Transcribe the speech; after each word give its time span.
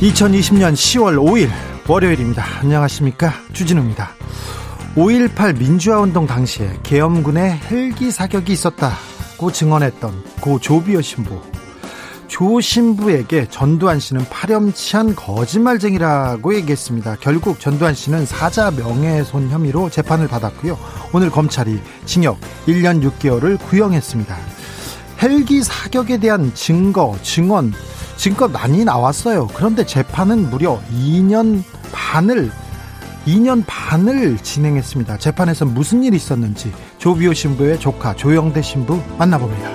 2020년 0.00 0.72
10월 0.72 1.16
5일 1.18 1.50
월요일입니다. 1.86 2.42
안녕하십니까. 2.60 3.34
주진우입니다. 3.52 4.12
5.18 4.96 5.58
민주화운동 5.58 6.26
당시에 6.26 6.78
계엄군의 6.82 7.60
헬기 7.70 8.10
사격이 8.10 8.50
있었다고 8.50 9.52
증언했던 9.52 10.24
고 10.40 10.58
조비오 10.58 11.02
신부. 11.02 11.42
조 12.28 12.62
신부에게 12.62 13.48
전두환 13.50 14.00
씨는 14.00 14.24
파렴치한 14.30 15.16
거짓말쟁이라고 15.16 16.54
얘기했습니다. 16.54 17.16
결국 17.20 17.60
전두환 17.60 17.94
씨는 17.94 18.24
사자 18.24 18.70
명예훼손 18.70 19.50
혐의로 19.50 19.90
재판을 19.90 20.28
받았고요. 20.28 20.78
오늘 21.12 21.28
검찰이 21.28 21.78
징역 22.06 22.38
1년 22.66 23.02
6개월을 23.02 23.58
구형했습니다. 23.68 24.34
헬기 25.22 25.62
사격에 25.62 26.16
대한 26.16 26.52
증거, 26.54 27.18
증언, 27.22 27.74
증거 28.20 28.46
많이 28.48 28.84
나왔어요. 28.84 29.48
그런데 29.54 29.86
재판은 29.86 30.50
무려 30.50 30.78
2년 30.92 31.62
반을 31.90 32.52
2년 33.26 33.64
반을 33.66 34.36
진행했습니다. 34.36 35.16
재판에서 35.16 35.64
무슨 35.64 36.02
일이 36.02 36.18
있었는지 36.18 36.70
조비오 36.98 37.32
신부의 37.32 37.80
조카 37.80 38.14
조영대 38.14 38.60
신부 38.60 39.00
만나봅니다. 39.16 39.70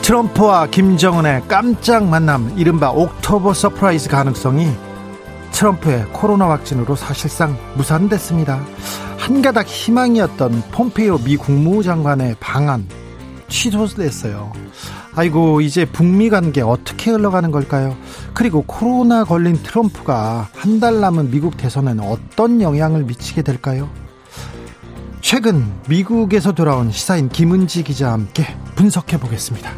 트럼프와 0.00 0.68
김정은의 0.68 1.42
깜짝 1.46 2.06
만남, 2.06 2.54
이른바 2.56 2.90
October 2.90 3.52
surprise 3.52 4.08
가능성이 4.08 4.70
트럼프의 5.52 6.06
코로나 6.06 6.48
확진으로 6.48 6.96
사실상 6.96 7.58
무산됐습니다. 7.74 8.64
한 9.18 9.42
가닥 9.42 9.66
희망이었던 9.66 10.62
폼페이오 10.72 11.18
미 11.18 11.36
국무장관의 11.36 12.36
방안 12.40 12.88
취소됐어요. 13.48 14.52
아이고 15.14 15.60
이제 15.60 15.84
북미 15.84 16.28
관계 16.30 16.60
어떻게 16.60 17.10
흘러가는 17.10 17.50
걸까요? 17.50 17.96
그리고 18.34 18.62
코로나 18.66 19.24
걸린 19.24 19.56
트럼프가 19.62 20.48
한 20.54 20.80
달 20.80 21.00
남은 21.00 21.30
미국 21.30 21.56
대선에는 21.56 22.04
어떤 22.04 22.60
영향을 22.60 23.04
미치게 23.04 23.42
될까요? 23.42 23.88
최근 25.22 25.64
미국에서 25.88 26.52
돌아온 26.52 26.90
시사인 26.92 27.28
김은지 27.28 27.82
기자와 27.82 28.12
함께 28.12 28.46
분석해 28.76 29.18
보겠습니다. 29.18 29.70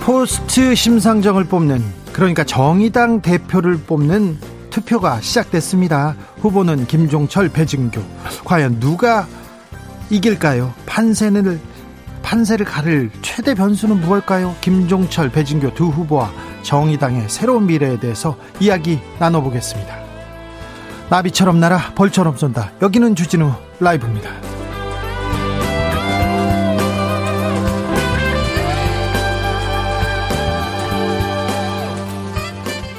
포스트 0.00 0.74
심상정을 0.74 1.44
뽑는 1.44 1.82
그러니까 2.12 2.44
정의당 2.44 3.22
대표를 3.22 3.78
뽑는 3.78 4.36
투표가 4.72 5.20
시작됐습니다. 5.20 6.16
후보는 6.40 6.86
김종철, 6.86 7.50
배진교. 7.50 8.02
과연 8.44 8.80
누가 8.80 9.28
이길까요? 10.10 10.72
판세를 10.86 11.60
판세를 12.22 12.64
가를 12.64 13.10
최대 13.20 13.54
변수는 13.54 14.00
무엇일까요? 14.00 14.56
김종철, 14.60 15.30
배진교 15.30 15.74
두 15.74 15.88
후보와 15.88 16.32
정의당의 16.62 17.28
새로운 17.28 17.66
미래에 17.66 18.00
대해서 18.00 18.36
이야기 18.60 19.00
나눠보겠습니다. 19.18 19.96
나비처럼 21.10 21.60
날아 21.60 21.92
벌처럼 21.94 22.36
쏜다. 22.36 22.72
여기는 22.80 23.14
주진우 23.14 23.52
라이브입니다. 23.80 24.51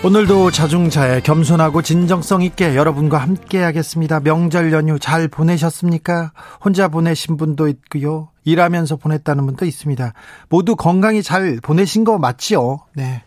오늘도 0.06 0.52
자중자애 0.52 1.22
겸손하고 1.22 1.82
진정성 1.82 2.42
있게 2.42 2.76
여러분과 2.76 3.20
함께 3.20 3.64
하겠습니다. 3.64 4.20
명절 4.20 4.74
연휴 4.74 5.00
잘 5.00 5.30
보내셨습니까? 5.30 6.34
혼자 6.64 6.90
보내신 6.90 7.38
분도 7.38 7.70
있고요. 7.70 8.30
일하면서 8.44 8.98
보냈다는 8.98 9.46
분도 9.46 9.66
있습니다. 9.66 10.12
모두 10.50 10.76
건강히 10.76 11.24
잘 11.24 11.58
보내신 11.64 12.04
거 12.04 12.18
맞지요? 12.18 12.80
네. 12.96 13.24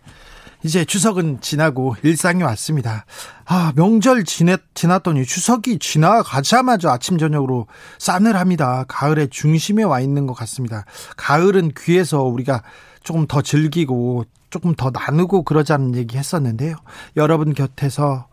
이제 0.64 0.84
추석은 0.84 1.40
지나고 1.40 1.96
일상이 2.02 2.42
왔습니다. 2.42 3.06
아, 3.46 3.72
명절 3.74 4.24
지냈, 4.24 4.60
지났더니 4.74 5.24
추석이 5.24 5.78
지나가자마자 5.78 6.92
아침, 6.92 7.16
저녁으로 7.16 7.68
싸늘합니다. 7.98 8.84
가을의 8.86 9.28
중심에 9.30 9.82
와 9.82 10.00
있는 10.00 10.26
것 10.26 10.34
같습니다. 10.34 10.84
가을은 11.16 11.70
귀에서 11.74 12.24
우리가 12.24 12.62
조금 13.02 13.26
더 13.26 13.40
즐기고 13.40 14.24
조금 14.50 14.74
더 14.74 14.90
나누고 14.90 15.42
그러자는 15.42 15.94
얘기 15.94 16.16
했었는데요. 16.16 16.76
여러분 17.16 17.54
곁에서 17.54 18.28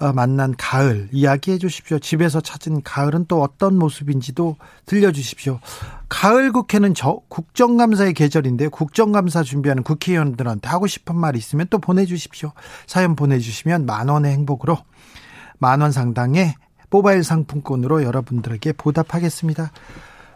어, 0.00 0.12
만난 0.12 0.54
가을 0.58 1.08
이야기해 1.12 1.58
주십시오. 1.58 2.00
집에서 2.00 2.40
찾은 2.40 2.82
가을은 2.82 3.26
또 3.28 3.42
어떤 3.42 3.78
모습인지도 3.78 4.56
들려주십시오. 4.86 5.60
가을 6.08 6.50
국회는 6.50 6.94
저 6.94 7.20
국정감사의 7.28 8.14
계절인데 8.14 8.68
국정감사 8.68 9.44
준비하는 9.44 9.84
국회의원들한테 9.84 10.68
하고 10.68 10.88
싶은 10.88 11.14
말 11.16 11.36
있으면 11.36 11.68
또 11.70 11.78
보내주십시오. 11.78 12.50
사연 12.88 13.14
보내주시면 13.14 13.86
만 13.86 14.08
원의 14.08 14.32
행복으로 14.32 14.78
만 15.58 15.80
원 15.80 15.92
상당의 15.92 16.54
모바일 16.90 17.22
상품권으로 17.22 18.02
여러분들에게 18.02 18.72
보답하겠습니다. 18.72 19.70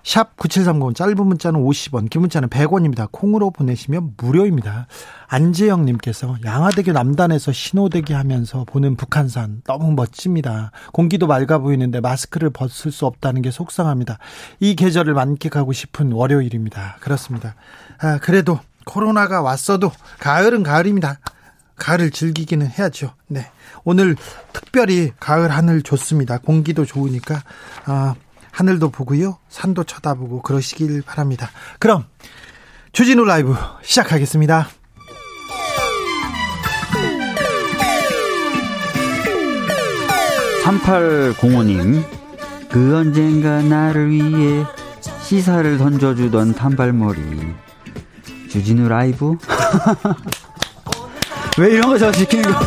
샵 0.03 0.37
9730 0.37 0.95
짧은 0.95 1.27
문자는 1.27 1.61
50원 1.61 2.09
긴 2.11 2.23
문자는 2.23 2.49
100원입니다. 2.49 3.09
콩으로 3.11 3.51
보내시면 3.51 4.15
무료입니다. 4.17 4.87
안재영 5.27 5.85
님께서 5.85 6.37
양화대교 6.45 6.93
남단에서 6.93 7.53
신호대기 7.53 8.13
하면서 8.13 8.65
보는 8.65 8.97
북한산 8.97 9.63
너무 9.65 9.93
멋집니다. 9.93 10.73
공기도 10.93 11.27
맑아 11.27 11.59
보이는데 11.59 12.01
마스크를 12.01 12.51
벗을 12.51 12.91
수 12.91 13.07
없다는 13.07 13.43
게 13.43 13.51
속상합니다. 13.51 14.19
이 14.61 14.75
계절을 14.75 15.15
만끽하고 15.15 15.73
싶은 15.73 16.13
월요일입니다. 16.13 16.97
그렇습니다. 17.01 17.55
아, 18.01 18.19
그래도 18.19 18.59
코로나가 18.87 19.43
왔어도 19.43 19.93
가을은 20.19 20.63
가을입니다. 20.63 21.19
가을을 21.77 22.11
즐기기는 22.11 22.67
해야죠. 22.67 23.13
네. 23.29 23.47
오늘 23.85 24.17
특별히 24.53 25.13
가을 25.21 25.51
하늘 25.51 25.83
좋습니다. 25.83 26.39
공기도 26.39 26.85
좋으니까 26.85 27.43
아, 27.85 28.15
하늘도 28.59 28.91
보고요. 28.91 29.39
산도 29.49 29.85
쳐다보고 29.85 30.43
그러시길 30.43 31.03
바랍니다. 31.03 31.49
그럼 31.79 32.07
주진우 32.91 33.25
라이브 33.25 33.55
시작하겠습니다. 33.85 34.67
(3805님) 40.65 42.03
그 42.69 42.97
언젠가 42.97 43.63
나를 43.63 44.11
위해 44.11 44.67
시사를 45.23 45.79
던져주던 45.79 46.55
단발머리 46.55 47.55
주진우 48.51 48.89
라이브 48.89 49.37
왜 51.59 51.71
이런 51.71 51.91
거저 51.91 52.11
시키는 52.13 52.53
거 52.53 52.59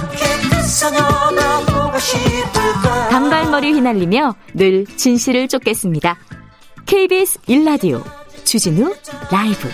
단발머리 3.11 3.73
휘날리며 3.73 4.35
늘 4.53 4.85
진실을 4.85 5.49
쫓겠습니다. 5.49 6.17
KBS 6.85 7.39
일라디오 7.45 8.01
주진우 8.45 8.95
라이브 9.29 9.69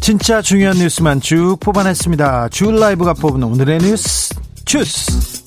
진짜 0.00 0.40
중요한 0.40 0.78
뉴스만 0.78 1.20
쭉 1.20 1.58
뽑아냈습니다. 1.60 2.48
주 2.48 2.70
라이브가 2.70 3.12
뽑은 3.12 3.42
오늘의 3.42 3.80
뉴스 3.80 4.34
주스. 4.64 5.44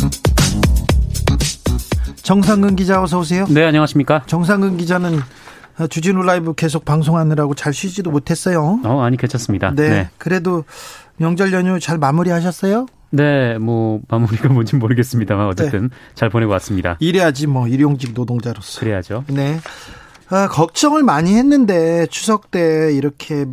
정상근 2.22 2.76
기자 2.76 3.02
어서 3.02 3.18
오세요. 3.18 3.48
네, 3.50 3.66
안녕하십니까? 3.66 4.22
정상근 4.28 4.78
기자는 4.78 5.20
주진우 5.90 6.22
라이브 6.24 6.54
계속 6.54 6.86
방송하느라고 6.86 7.56
잘 7.56 7.74
쉬지도 7.74 8.12
못했어요. 8.12 8.80
어, 8.84 9.02
아니 9.02 9.18
괜찮습니다. 9.18 9.74
네, 9.76 9.90
네. 9.90 10.10
그래도 10.18 10.64
명절 11.18 11.54
연휴 11.54 11.80
잘 11.80 11.98
마무리하셨어요? 11.98 12.86
네, 13.12 13.58
뭐 13.60 14.02
마무리가 14.08 14.50
뭔지 14.50 14.76
모르겠습니다만 14.76 15.48
어쨌든 15.48 15.90
네. 15.90 15.96
잘 16.16 16.30
보내고 16.30 16.52
왔습니다. 16.54 16.98
일해야지 17.00 17.48
뭐 17.48 17.68
일용직 17.68 18.14
노동자로서. 18.14 18.80
그래야죠. 18.80 19.26
네. 19.28 19.60
아, 20.30 20.48
걱정을 20.48 21.04
많이 21.04 21.36
했는데 21.36 22.08
추석 22.08 22.50
때 22.50 22.92
이렇게 22.94 23.46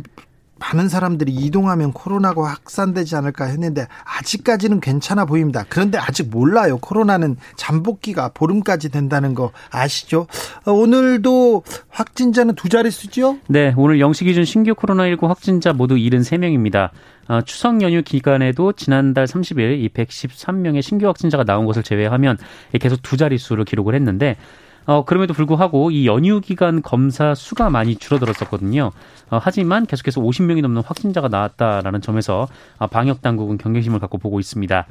많은 0.61 0.89
사람들이 0.89 1.33
이동하면 1.33 1.91
코로나가 1.91 2.43
확산되지 2.43 3.15
않을까 3.15 3.45
했는데 3.45 3.87
아직까지는 4.05 4.79
괜찮아 4.79 5.25
보입니다. 5.25 5.65
그런데 5.67 5.97
아직 5.97 6.29
몰라요. 6.29 6.77
코로나는 6.77 7.37
잠복기가 7.55 8.29
보름까지 8.33 8.89
된다는 8.89 9.33
거 9.33 9.51
아시죠? 9.71 10.27
어, 10.65 10.71
오늘도 10.71 11.63
확진자는 11.89 12.55
두 12.55 12.69
자릿수죠? 12.69 13.39
네, 13.47 13.73
오늘 13.75 13.99
영시 13.99 14.23
기준 14.23 14.45
신규 14.45 14.73
코로나19 14.73 15.27
확진자 15.27 15.73
모두 15.73 15.95
73명입니다. 15.95 16.91
어, 17.27 17.41
추석 17.41 17.81
연휴 17.81 18.03
기간에도 18.03 18.73
지난달 18.73 19.25
30일 19.25 19.79
이 19.79 19.89
113명의 19.89 20.81
신규 20.81 21.07
확진자가 21.07 21.43
나온 21.43 21.65
것을 21.65 21.81
제외하면 21.81 22.37
계속 22.79 23.01
두 23.01 23.17
자릿수를 23.17 23.65
기록을 23.65 23.95
했는데 23.95 24.37
어, 24.85 25.05
그럼에도 25.05 25.33
불구하고 25.33 25.91
이 25.91 26.07
연휴 26.07 26.41
기간 26.41 26.81
검사 26.81 27.35
수가 27.35 27.69
많이 27.69 27.95
줄어들었었거든요. 27.95 28.91
어, 29.29 29.39
하지만 29.41 29.85
계속해서 29.85 30.21
50명이 30.21 30.61
넘는 30.61 30.81
확진자가 30.83 31.27
나왔다라는 31.27 32.01
점에서 32.01 32.47
어, 32.77 32.87
방역 32.87 33.21
당국은 33.21 33.57
경계심을 33.57 33.99
갖고 33.99 34.17
보고 34.17 34.39
있습니다. 34.39 34.87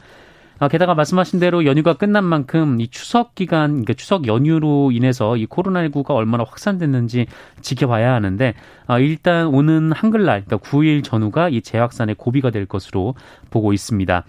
아, 0.60 0.68
게다가 0.68 0.94
말씀하신 0.94 1.40
대로 1.40 1.64
연휴가 1.64 1.94
끝난 1.94 2.22
만큼 2.22 2.82
이 2.82 2.88
추석 2.88 3.34
기간, 3.34 3.70
그러니까 3.70 3.94
추석 3.94 4.26
연휴로 4.26 4.92
인해서 4.92 5.38
이 5.38 5.46
코로나19가 5.46 6.10
얼마나 6.10 6.44
확산됐는지 6.44 7.26
지켜봐야 7.62 8.12
하는데, 8.12 8.52
아, 8.86 8.98
일단 8.98 9.46
오는 9.46 9.90
한글날, 9.90 10.44
그러니까 10.44 10.58
9일 10.58 11.02
전후가 11.02 11.48
이 11.48 11.62
재확산의 11.62 12.16
고비가 12.16 12.50
될 12.50 12.66
것으로 12.66 13.14
보고 13.48 13.72
있습니다. 13.72 14.24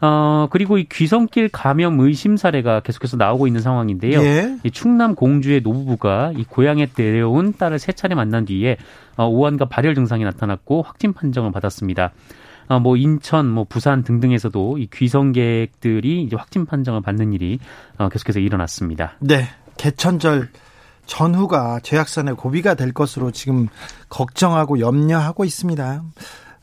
어, 0.00 0.48
그리고 0.50 0.78
이 0.78 0.86
귀성길 0.90 1.50
감염 1.50 2.00
의심 2.00 2.36
사례가 2.36 2.80
계속해서 2.80 3.16
나오고 3.16 3.46
있는 3.46 3.60
상황인데요. 3.60 4.20
예. 4.22 4.56
이 4.62 4.70
충남 4.70 5.14
공주의 5.14 5.60
노부부가 5.60 6.32
이 6.36 6.44
고향에 6.44 6.86
데려온 6.86 7.54
딸을 7.56 7.78
세 7.78 7.92
차례 7.92 8.14
만난 8.14 8.44
뒤에 8.44 8.76
어, 9.16 9.26
오한과 9.26 9.66
발열 9.66 9.94
증상이 9.94 10.24
나타났고 10.24 10.82
확진 10.82 11.12
판정을 11.12 11.52
받았습니다. 11.52 12.12
어, 12.68 12.78
뭐 12.78 12.96
인천, 12.96 13.48
뭐 13.48 13.64
부산 13.68 14.04
등등에서도 14.04 14.78
이 14.78 14.88
귀성객들이 14.92 16.22
이제 16.22 16.36
확진 16.36 16.64
판정을 16.64 17.02
받는 17.02 17.32
일이 17.32 17.58
어, 17.98 18.08
계속해서 18.08 18.38
일어났습니다. 18.38 19.14
네, 19.18 19.48
개천절 19.76 20.48
전후가 21.04 21.80
재확산의 21.80 22.36
고비가 22.36 22.74
될 22.74 22.92
것으로 22.92 23.32
지금 23.32 23.66
걱정하고 24.08 24.78
염려하고 24.78 25.44
있습니다. 25.44 26.02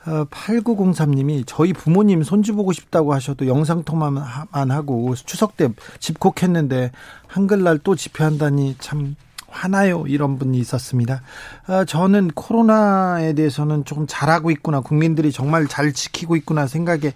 8903님이 0.07 1.41
어, 1.41 1.43
저희 1.45 1.73
부모님 1.73 2.23
손주 2.23 2.55
보고 2.55 2.71
싶다고 2.71 3.13
하셔도 3.13 3.47
영상통화만 3.47 4.71
하고 4.71 5.13
추석 5.15 5.57
때 5.57 5.69
집콕했는데 5.99 6.91
한글날 7.27 7.79
또 7.79 7.95
집회한다니 7.95 8.75
참 8.79 9.15
하나요? 9.49 10.05
이런 10.07 10.37
분이 10.37 10.57
있었습니다. 10.59 11.21
아, 11.67 11.85
저는 11.85 12.29
코로나에 12.29 13.33
대해서는 13.33 13.85
조금 13.85 14.05
잘하고 14.07 14.51
있구나. 14.51 14.81
국민들이 14.81 15.31
정말 15.31 15.67
잘 15.67 15.93
지키고 15.93 16.35
있구나 16.35 16.67
생각에 16.67 17.13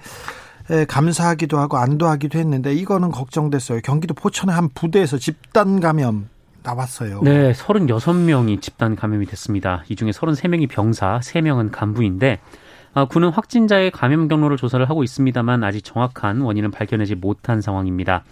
감사하기도 0.87 1.57
하고 1.59 1.77
안도하기도 1.77 2.39
했는데 2.39 2.73
이거는 2.73 3.11
걱정됐어요. 3.11 3.81
경기도 3.83 4.13
포천의 4.13 4.55
한 4.55 4.69
부대에서 4.69 5.17
집단 5.17 5.79
감염 5.79 6.29
나왔어요. 6.63 7.21
네, 7.23 7.51
36명이 7.51 8.61
집단 8.61 8.95
감염이 8.95 9.25
됐습니다. 9.25 9.83
이 9.89 9.95
중에 9.95 10.11
33명이 10.11 10.69
병사, 10.69 11.19
3명은 11.21 11.71
간부인데 11.71 12.39
아, 12.39 12.60
군은 13.09 13.29
확진자의 13.29 13.91
감염 13.91 14.27
경로를 14.27 14.57
조사를 14.57 14.87
하고 14.89 15.03
있습니다만 15.03 15.63
아직 15.63 15.81
정확한 15.83 16.41
원인은 16.41 16.71
밝혀내지 16.71 17.15
못한 17.15 17.61
상황입니다. 17.61 18.23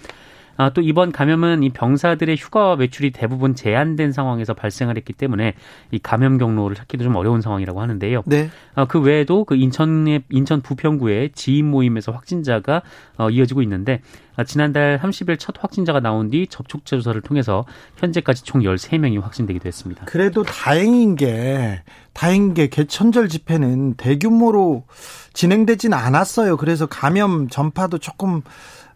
아, 0.59 0.71
또 0.71 0.81
이번 0.81 1.13
감염은 1.13 1.63
이 1.63 1.69
병사들의 1.69 2.35
휴가 2.35 2.73
외출이 2.73 3.11
대부분 3.11 3.55
제한된 3.55 4.11
상황에서 4.11 4.53
발생을 4.53 4.97
했기 4.97 5.13
때문에 5.13 5.53
이 5.91 5.99
감염 5.99 6.37
경로를 6.37 6.75
찾기도 6.75 7.05
좀 7.05 7.15
어려운 7.15 7.39
상황이라고 7.39 7.79
하는데요. 7.79 8.23
네. 8.25 8.49
아, 8.75 8.83
그 8.83 8.99
외에도 8.99 9.45
그 9.45 9.55
인천의 9.55 10.23
인천 10.29 10.59
부평구의 10.59 11.31
지인 11.33 11.71
모임에서 11.71 12.11
확진자가 12.11 12.81
어, 13.17 13.29
이어지고 13.29 13.61
있는데 13.61 14.01
아, 14.35 14.43
지난달 14.43 14.99
30일 15.01 15.39
첫 15.39 15.55
확진자가 15.57 16.01
나온 16.01 16.29
뒤 16.29 16.45
접촉자 16.47 16.97
조사를 16.97 17.21
통해서 17.21 17.63
현재까지 17.95 18.43
총 18.43 18.61
13명이 18.61 19.21
확진되기도 19.21 19.65
했습니다. 19.65 20.03
그래도 20.07 20.43
다행인 20.43 21.15
게 21.15 21.83
다행인 22.11 22.53
게 22.53 22.67
개천절 22.67 23.29
집회는 23.29 23.93
대규모로 23.93 24.83
진행되지는 25.31 25.97
않았어요. 25.97 26.57
그래서 26.57 26.85
감염 26.85 27.47
전파도 27.47 27.97
조금 27.97 28.41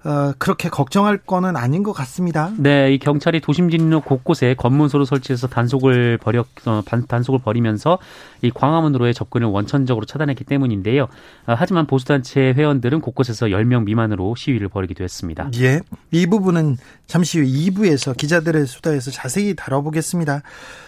어, 0.06 0.34
그렇게 0.38 0.70
걱정할 0.70 1.18
거는 1.18 1.56
아닌 1.56 1.82
것 1.82 1.94
같습니다. 1.94 2.52
네, 2.58 2.94
이 2.94 3.00
경찰이 3.00 3.40
도심 3.40 3.70
진로 3.70 4.02
곳곳에 4.02 4.54
검문소를 4.56 5.06
설치해서 5.06 5.48
단속을 5.48 6.18
벌여 6.18 6.46
어, 6.66 6.82
단속을 7.08 7.40
벌이면서 7.40 8.00
이 8.42 8.52
광화문으로의 8.52 9.14
접근을 9.14 9.48
원천적으로 9.48 10.06
차단했기 10.06 10.44
때문인데요. 10.44 11.04
어, 11.04 11.56
하지만 11.58 11.88
보수단체 11.88 12.54
회원들은 12.56 13.00
곳곳에서 13.00 13.48
10명 13.48 13.86
미만으로 13.86 14.36
시위를 14.36 14.68
벌이기도 14.68 15.04
했습니다. 15.04 15.50
예, 15.62 15.80
이 16.12 16.28
부분은 16.28 16.78
잠시 17.08 17.40
후 17.40 17.46
2부에서 17.46 18.18
기자들의 18.18 18.66
수다에서 18.68 19.12
자세히 19.12 19.56
다뤄보겠습니다. 19.56 20.42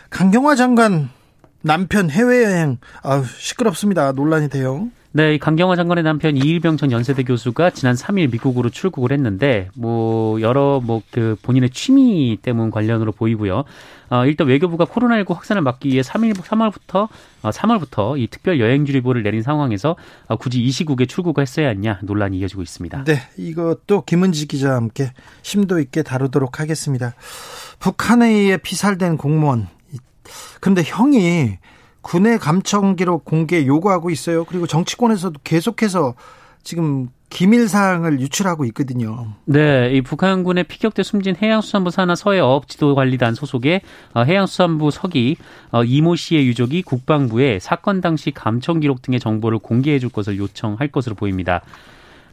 강경화 0.10 0.56
장관 0.56 1.10
남편 1.62 2.10
해외여행 2.10 2.78
아 3.02 3.24
시끄럽습니다. 3.38 4.12
논란이 4.12 4.50
돼요. 4.50 4.90
네, 5.16 5.38
강경화 5.38 5.78
장관의 5.78 6.04
남편 6.04 6.36
이일병 6.36 6.76
전 6.76 6.92
연세대 6.92 7.24
교수가 7.24 7.70
지난 7.70 7.96
3일 7.96 8.30
미국으로 8.34 8.70
출국을 8.70 9.14
했는데 9.14 9.70
뭐 9.74 10.42
여러 10.42 10.82
뭐 10.84 11.02
그 11.16 11.38
본인의 11.44 11.70
취미 11.70 12.38
때문 12.42 12.72
관련으로 12.72 13.14
보이고요. 13.14 13.64
어, 14.10 14.26
일단 14.26 14.48
외교부가 14.48 14.84
코로나19 14.84 15.34
확산을 15.34 15.62
막기 15.62 15.88
위해 15.88 16.02
3일 16.02 16.36
3월부터 16.36 17.08
어, 17.42 17.50
3월부터 17.52 18.20
이 18.20 18.28
특별 18.28 18.60
여행 18.60 18.86
주의보를 18.86 19.24
내린 19.24 19.42
상황에서 19.42 19.96
어, 20.28 20.36
굳이 20.36 20.62
이 20.62 20.72
시국에 20.72 21.06
출국을 21.06 21.42
했어야 21.44 21.70
했냐 21.70 22.00
논란이 22.04 22.38
이어지고 22.40 22.64
있습니다. 22.64 23.06
네, 23.06 23.22
이것도 23.38 24.02
김은지 24.02 24.46
기자와 24.48 24.76
함께 24.76 25.14
심도 25.42 25.80
있게 25.80 26.04
다루도록 26.04 26.60
하겠습니다. 26.60 27.16
북한에 27.80 28.28
의해 28.28 28.58
피살된 28.58 29.16
공무원. 29.16 29.70
그런데 30.60 30.84
형이 30.84 31.60
군의 32.06 32.38
감청 32.38 32.96
기록 32.96 33.26
공개 33.26 33.66
요구하고 33.66 34.12
있어요. 34.12 34.46
그리고 34.46 34.68
정치권에서도 34.68 35.40
계속해서 35.44 36.14
지금 36.62 37.10
기밀 37.32 37.68
사항을 37.68 38.20
유출하고 38.20 38.64
있거든요. 38.66 39.34
네, 39.46 39.92
이 39.92 40.02
북한군의 40.02 40.66
피격돼 40.66 41.02
숨진 41.02 41.36
해양수산부 41.42 41.90
산하 41.90 42.14
서해어업지도관리단 42.14 43.34
소속의 43.34 43.82
어, 44.14 44.22
해양수산부 44.22 44.92
서기 44.92 45.38
어, 45.72 45.84
이모 45.84 46.16
씨의 46.16 46.46
유족이 46.46 46.84
국방부에 46.84 47.58
사건 47.58 48.02
당시 48.02 48.30
감청 48.30 48.80
기록 48.82 49.02
등의 49.02 49.20
정보를 49.20 49.58
공개해 49.58 49.98
줄 49.98 50.10
것을 50.10 50.38
요청할 50.38 50.90
것으로 50.90 51.16
보입니다. 51.16 51.62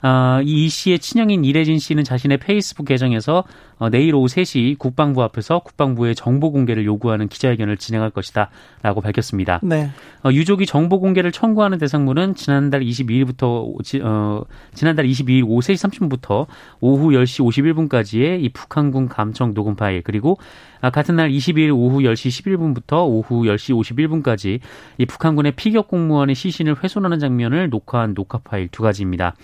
아, 0.05 0.41
이 0.45 0.69
씨의 0.69 0.99
친형인 0.99 1.45
이래진 1.45 1.79
씨는 1.79 2.03
자신의 2.03 2.39
페이스북 2.39 2.87
계정에서 2.87 3.45
어, 3.79 3.89
내일 3.89 4.15
오후 4.17 4.27
3시 4.27 4.77
국방부 4.79 5.23
앞에서 5.23 5.61
국방부의 5.61 6.17
정보 6.17 6.51
공개를 6.51 6.85
요구하는 6.85 7.29
기자회견을 7.29 7.77
진행할 7.77 8.11
것이다라고 8.11 9.01
밝혔습니다. 9.01 9.61
네. 9.63 9.91
어, 10.25 10.31
유족이 10.33 10.67
정보 10.67 10.99
공개를 10.99 11.31
청구하는 11.31 11.79
대상물은 11.79 12.35
지난달 12.35 12.81
22일부터 12.81 13.75
어, 14.05 14.41
지난달 14.75 15.07
22일 15.07 15.45
오후 15.47 15.61
3시 15.61 15.89
30분부터 15.89 16.47
오후 16.81 17.11
10시 17.11 17.89
51분까지의 17.89 18.43
이 18.43 18.49
북한군 18.49 19.09
감청 19.09 19.55
녹음 19.55 19.77
파일 19.77 20.03
그리고 20.03 20.37
아, 20.81 20.91
같은 20.91 21.15
날 21.15 21.31
22일 21.31 21.73
오후 21.73 22.01
10시 22.01 22.45
11분부터 22.45 23.07
오후 23.07 23.45
10시 23.45 24.23
51분까지 24.23 24.59
이 24.99 25.07
북한군의 25.07 25.53
피격 25.53 25.87
공무원의 25.87 26.35
시신을 26.35 26.83
훼손하는 26.83 27.21
장면을 27.21 27.71
녹화한 27.71 28.15
녹화 28.15 28.39
파일 28.39 28.67
두 28.67 28.83
가지입니다. 28.83 29.35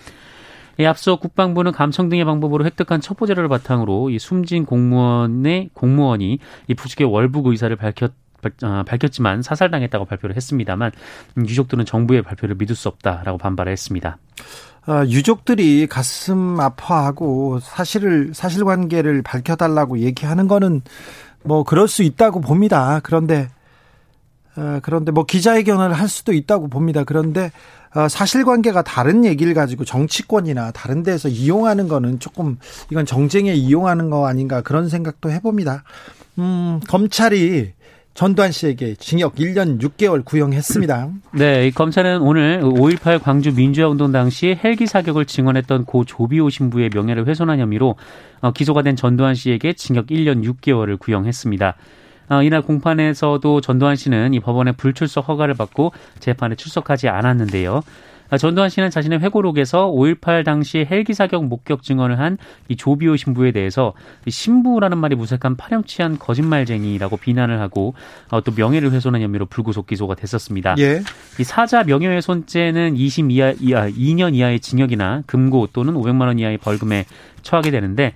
이 0.79 0.85
앞서 0.85 1.17
국방부는 1.17 1.73
감청 1.73 2.07
등의 2.07 2.23
방법으로 2.23 2.63
획득한 2.63 3.01
첩보 3.01 3.25
자료를 3.25 3.49
바탕으로 3.49 4.09
이 4.09 4.17
숨진 4.17 4.65
공무원의 4.65 5.71
공무원이 5.73 6.39
이 6.67 6.73
부축의 6.73 7.05
월북 7.11 7.47
의사를 7.47 7.75
밝혔 7.75 8.11
어, 8.63 8.83
밝혔지만 8.87 9.41
사살당했다고 9.41 10.05
발표를 10.05 10.37
했습니다만 10.37 10.91
음, 11.37 11.45
유족들은 11.45 11.83
정부의 11.83 12.21
발표를 12.21 12.55
믿을 12.55 12.73
수 12.73 12.87
없다라고 12.87 13.37
반발을 13.37 13.69
했습니다. 13.69 14.17
어, 14.87 15.03
유족들이 15.05 15.87
가슴 15.87 16.57
아파하고 16.57 17.59
사실을 17.59 18.33
사실관계를 18.33 19.21
밝혀달라고 19.23 19.99
얘기하는 19.99 20.47
거는 20.47 20.81
뭐 21.43 21.63
그럴 21.63 21.89
수 21.89 22.03
있다고 22.03 22.39
봅니다. 22.39 23.01
그런데 23.03 23.49
어, 23.49 23.58
그런데 24.81 25.11
뭐 25.11 25.25
기자회견을 25.25 25.93
할 25.93 26.07
수도 26.07 26.33
있다고 26.33 26.67
봅니다. 26.67 27.03
그런데 27.03 27.51
어, 27.95 28.07
사실관계가 28.07 28.83
다른 28.83 29.25
얘기를 29.25 29.53
가지고 29.53 29.83
정치권이나 29.83 30.71
다른 30.71 31.01
데서 31.01 31.27
이용하는 31.27 31.87
거는 31.87 32.19
조금 32.19 32.57
이건 32.91 33.05
정쟁에 33.05 33.53
이용하는 33.53 34.09
거 34.09 34.27
아닌가 34.27 34.61
그런 34.61 34.89
생각도 34.89 35.31
해봅니다. 35.31 35.83
음, 36.37 36.79
검찰이 36.87 37.73
전두환 38.13 38.51
씨에게 38.51 38.95
징역 38.95 39.35
1년 39.35 39.81
6개월 39.81 40.25
구형했습니다. 40.25 41.09
네, 41.33 41.67
이 41.67 41.71
검찰은 41.71 42.21
오늘 42.21 42.61
5.18 42.61 43.21
광주 43.21 43.53
민주화운동 43.53 44.11
당시 44.11 44.59
헬기 44.61 44.87
사격을 44.87 45.25
증언했던 45.25 45.85
고 45.85 46.03
조비오 46.03 46.49
신부의 46.49 46.89
명예를 46.93 47.27
훼손한 47.27 47.59
혐의로 47.59 47.95
어, 48.41 48.51
기소가 48.51 48.81
된 48.81 48.95
전두환 48.95 49.35
씨에게 49.35 49.73
징역 49.73 50.07
1년 50.07 50.43
6개월을 50.43 50.99
구형했습니다. 50.99 51.75
어, 52.29 52.43
이날 52.43 52.61
공판에서도 52.61 53.61
전두환 53.61 53.95
씨는 53.95 54.33
이 54.33 54.39
법원의 54.39 54.73
불출석 54.77 55.27
허가를 55.27 55.55
받고 55.55 55.91
재판에 56.19 56.55
출석하지 56.55 57.09
않았는데요. 57.09 57.81
아, 58.31 58.37
전두환 58.37 58.69
씨는 58.69 58.91
자신의 58.91 59.19
회고록에서 59.21 59.87
5.18 59.87 60.45
당시 60.45 60.85
헬기 60.89 61.15
사격 61.15 61.45
목격 61.45 61.81
증언을 61.81 62.19
한 62.19 62.37
이 62.67 62.75
조비오 62.75 63.15
신부에 63.15 63.51
대해서 63.51 63.93
신부라는 64.27 64.99
말이 64.99 65.15
무색한 65.15 65.57
파렴치한 65.57 66.19
거짓말쟁이라고 66.19 67.17
비난을 67.17 67.59
하고 67.59 67.95
어, 68.29 68.41
또 68.41 68.51
명예를 68.55 68.91
훼손한 68.91 69.21
혐의로 69.21 69.47
불구속 69.47 69.87
기소가 69.87 70.13
됐었습니다. 70.13 70.75
예. 70.77 71.01
이 71.39 71.43
사자 71.43 71.83
명예훼손죄는 71.83 72.95
20 72.95 73.31
이하, 73.31 73.53
이하 73.59 73.89
2년 73.89 74.35
이하의 74.35 74.59
징역이나 74.59 75.23
금고 75.25 75.67
또는 75.73 75.95
500만 75.95 76.27
원 76.27 76.37
이하의 76.37 76.59
벌금에 76.59 77.05
처하게 77.41 77.71
되는데 77.71 78.13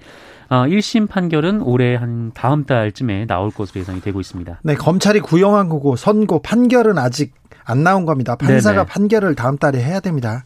어, 0.54 0.68
1심 0.68 1.10
판결은 1.10 1.64
올해 1.64 1.96
한 1.96 2.32
다음 2.36 2.64
달쯤에 2.64 3.26
나올 3.26 3.50
것으로 3.50 3.82
예상이 3.82 4.02
되고 4.02 4.22
있습니다. 4.22 4.60
네, 4.62 4.76
검찰이 4.76 5.20
구형한 5.20 5.68
거고 5.68 5.96
선고 5.96 6.44
판결은 6.44 7.00
아직 7.00 7.34
안 7.66 7.82
나온 7.82 8.06
겁니다. 8.06 8.36
판사가 8.36 8.84
네네. 8.84 8.86
판결을 8.86 9.34
다음 9.34 9.58
달에 9.58 9.82
해야 9.84 10.00
됩니다. 10.00 10.46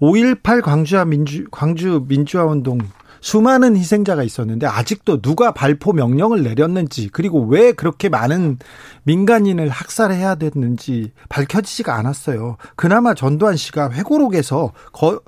5.18 0.00 0.62
광주와 0.62 1.06
민주, 1.06 1.44
광주 1.50 2.04
민주화 2.06 2.44
운동 2.44 2.78
수많은 3.20 3.76
희생자가 3.76 4.22
있었는데 4.22 4.68
아직도 4.68 5.22
누가 5.22 5.50
발포 5.50 5.92
명령을 5.92 6.44
내렸는지 6.44 7.08
그리고 7.08 7.44
왜 7.44 7.72
그렇게 7.72 8.08
많은 8.08 8.58
민간인을 9.02 9.70
학살해야 9.70 10.36
됐는지 10.36 11.10
밝혀지지가 11.30 11.96
않았어요. 11.96 12.58
그나마 12.76 13.12
전두환 13.14 13.56
씨가 13.56 13.90
회고록에서 13.90 14.72
거, 14.92 15.20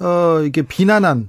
어, 0.00 0.40
이게 0.44 0.62
비난한 0.62 1.28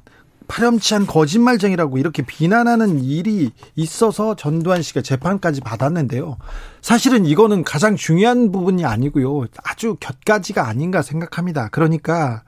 파렴치한 0.49 1.05
거짓말쟁이라고 1.05 1.99
이렇게 1.99 2.23
비난하는 2.23 3.01
일이 3.03 3.51
있어서 3.75 4.35
전두환 4.35 4.81
씨가 4.81 5.01
재판까지 5.01 5.61
받았는데요. 5.61 6.37
사실은 6.81 7.25
이거는 7.25 7.63
가장 7.63 7.95
중요한 7.95 8.51
부분이 8.51 8.83
아니고요. 8.83 9.45
아주 9.63 9.95
곁가지가 9.99 10.67
아닌가 10.67 11.01
생각합니다. 11.03 11.69
그러니까 11.69 12.43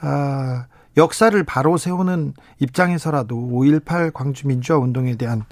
아, 0.00 0.66
역사를 0.98 1.42
바로 1.44 1.78
세우는 1.78 2.34
입장에서라도 2.58 3.34
5.18 3.34 4.12
광주 4.12 4.46
민주화 4.46 4.78
운동에 4.78 5.16
대한 5.16 5.44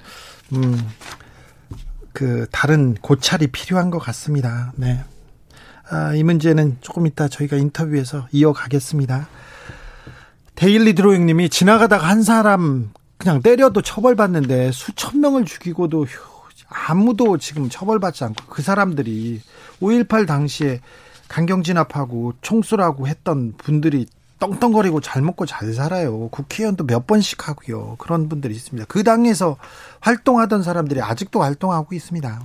음, 0.53 0.77
그 2.13 2.45
다른 2.51 2.93
고찰이 2.93 3.47
필요한 3.47 3.89
것 3.89 3.97
같습니다. 3.97 4.71
네. 4.75 5.03
아, 5.89 6.13
이 6.13 6.23
문제는 6.23 6.77
조금 6.81 7.07
이따 7.07 7.27
저희가 7.27 7.57
인터뷰에서 7.57 8.27
이어가겠습니다. 8.31 9.27
데일리 10.61 10.93
드로잉님이 10.93 11.49
지나가다가 11.49 12.07
한 12.07 12.21
사람 12.21 12.91
그냥 13.17 13.41
때려도 13.41 13.81
처벌받는데 13.81 14.71
수천 14.71 15.19
명을 15.19 15.43
죽이고도 15.43 16.03
휴, 16.03 16.21
아무도 16.69 17.39
지금 17.39 17.67
처벌받지 17.67 18.23
않고 18.25 18.45
그 18.45 18.61
사람들이 18.61 19.41
5.18 19.81 20.27
당시에 20.27 20.79
강경 21.29 21.63
진압하고 21.63 22.33
총수라고 22.43 23.07
했던 23.07 23.55
분들이 23.57 24.05
떵떵거리고 24.37 25.01
잘 25.01 25.23
먹고 25.23 25.47
잘 25.47 25.73
살아요. 25.73 26.29
국회의원도 26.29 26.85
몇 26.85 27.07
번씩 27.07 27.47
하고요. 27.47 27.95
그런 27.97 28.29
분들이 28.29 28.53
있습니다. 28.53 28.85
그 28.87 29.01
당에서 29.01 29.57
활동하던 30.01 30.61
사람들이 30.61 31.01
아직도 31.01 31.41
활동하고 31.41 31.95
있습니다. 31.95 32.39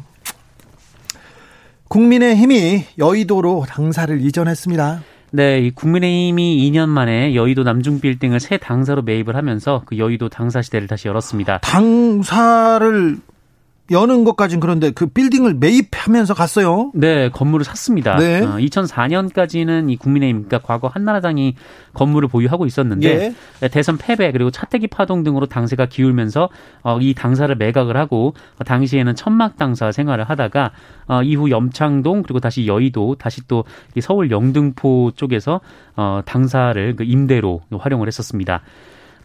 국민의 1.88 2.36
힘이 2.36 2.86
여의도로 2.96 3.66
당사를 3.68 4.18
이전했습니다. 4.22 5.02
네, 5.36 5.58
이 5.58 5.70
국민의힘이 5.70 6.70
2년 6.70 6.88
만에 6.88 7.34
여의도 7.34 7.62
남중 7.62 8.00
빌딩을 8.00 8.40
새 8.40 8.56
당사로 8.56 9.02
매입을 9.02 9.36
하면서 9.36 9.82
그 9.84 9.98
여의도 9.98 10.30
당사 10.30 10.62
시대를 10.62 10.88
다시 10.88 11.08
열었습니다. 11.08 11.58
당사를 11.58 13.18
여는 13.90 14.24
것까진 14.24 14.60
그런데 14.60 14.90
그 14.90 15.06
빌딩을 15.06 15.54
매입하면서 15.54 16.34
갔어요. 16.34 16.90
네, 16.94 17.28
건물을 17.28 17.64
샀습니다. 17.64 18.16
네. 18.16 18.40
어, 18.42 18.56
2004년까지는 18.56 19.90
이 19.90 19.96
국민의힘, 19.96 20.44
그러니까 20.44 20.66
과거 20.66 20.88
한나라당이 20.88 21.54
건물을 21.94 22.28
보유하고 22.28 22.66
있었는데 22.66 23.34
예. 23.62 23.68
대선 23.68 23.96
패배 23.96 24.32
그리고 24.32 24.50
차태기 24.50 24.88
파동 24.88 25.22
등으로 25.22 25.46
당세가 25.46 25.86
기울면서 25.86 26.48
어, 26.82 26.98
이 27.00 27.14
당사를 27.14 27.54
매각을 27.54 27.96
하고 27.96 28.34
어, 28.58 28.64
당시에는 28.64 29.14
천막 29.14 29.56
당사 29.56 29.92
생활을 29.92 30.24
하다가 30.24 30.72
어, 31.06 31.22
이후 31.22 31.50
염창동 31.50 32.22
그리고 32.22 32.40
다시 32.40 32.66
여의도 32.66 33.16
다시 33.18 33.46
또이 33.46 34.00
서울 34.02 34.30
영등포 34.30 35.12
쪽에서 35.16 35.60
어, 35.96 36.20
당사를 36.24 36.96
그 36.96 37.04
임대로 37.04 37.62
활용을 37.70 38.08
했었습니다. 38.08 38.62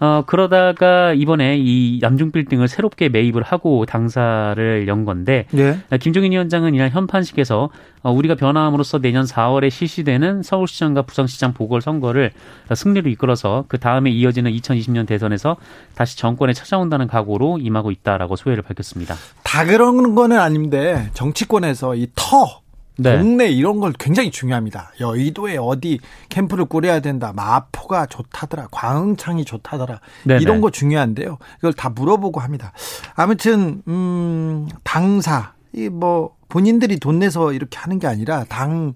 어, 0.02 0.24
그러다가 0.26 1.14
이번에 1.14 1.58
이 1.60 2.00
남중 2.02 2.32
빌딩을 2.32 2.68
새롭게 2.68 3.08
매입을 3.10 3.44
하고 3.44 3.86
당사를 3.86 4.88
연 4.88 5.06
건데 5.06 5.46
예. 5.54 5.78
김종인 6.00 6.32
위원장은 6.32 6.74
이날 6.74 6.90
현판식에서 6.90 7.70
어, 8.02 8.12
우리가 8.12 8.34
변화함으로써 8.34 8.98
내년 8.98 9.26
4월에 9.26 9.70
실시되는 9.70 10.42
서울시장과 10.42 11.04
부산시장 11.04 11.54
보궐선거를 11.54 12.32
승리로 12.74 13.12
이끌어서 13.12 13.66
그 13.68 13.78
다음에 13.78 14.10
이어지는 14.10 14.52
2020년 14.52 15.06
대선에서 15.06 15.58
다시 15.94 16.18
정권에 16.18 16.54
찾아온다는 16.54 17.06
각오로 17.06 17.60
임하고 17.60 17.92
있다라고 17.92 18.36
소회를 18.36 18.64
밝혔습니다. 18.64 19.16
다 19.44 19.66
그런 19.66 20.16
거는 20.16 20.40
아닌데 20.40 21.12
정치권에서 21.14 21.94
이 21.94 22.08
터, 22.16 22.62
네. 23.02 23.18
동네 23.18 23.48
이런 23.50 23.80
걸 23.80 23.94
굉장히 23.94 24.32
중요합니다. 24.32 24.92
여의도에 25.00 25.58
어디 25.58 26.00
캠프를 26.30 26.66
꾸려야 26.66 27.00
된다. 27.00 27.34
마포가 27.36 28.06
좋다더라. 28.08 28.68
광흥창이 28.72 29.46
좋다더라. 29.46 30.00
네네. 30.26 30.42
이런 30.42 30.62
거 30.62 30.70
중요한데요. 30.72 31.38
이걸 31.60 31.74
다 31.74 31.90
물어보고 31.90 32.40
합니다. 32.40 32.72
아무튼 33.16 33.82
음 33.88 34.68
당사 34.84 35.54
이 35.74 35.90
뭐 35.90 36.36
본인들이 36.50 37.00
돈 37.00 37.20
내서 37.20 37.54
이렇게 37.54 37.78
하는 37.78 37.98
게 37.98 38.08
아니라 38.08 38.44
당 38.50 38.94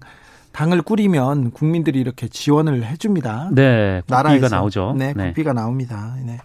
당을 0.52 0.82
꾸리면 0.82 1.52
국민들이 1.52 2.00
이렇게 2.00 2.28
지원을 2.28 2.84
해줍니다. 2.84 3.48
네, 3.52 4.00
국비가 4.06 4.22
나라에서. 4.22 4.48
나오죠. 4.48 4.94
네, 4.96 5.12
국비가 5.14 5.52
나옵니다. 5.54 6.16
네. 6.24 6.38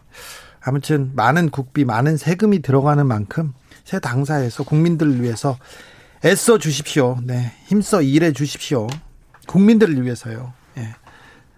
아무튼 0.64 1.12
많은 1.16 1.50
국비, 1.50 1.84
많은 1.86 2.18
세금이 2.18 2.62
들어가는 2.62 3.06
만큼 3.06 3.54
새 3.84 4.00
당사에서 4.00 4.64
국민들을 4.64 5.22
위해서 5.22 5.58
애써 6.24 6.60
주십시오. 6.60 7.18
네, 7.24 7.52
힘써 7.66 8.02
일해 8.02 8.32
주십시오. 8.32 8.88
국민들을 9.48 10.04
위해서요. 10.04 10.54
예. 10.78 10.90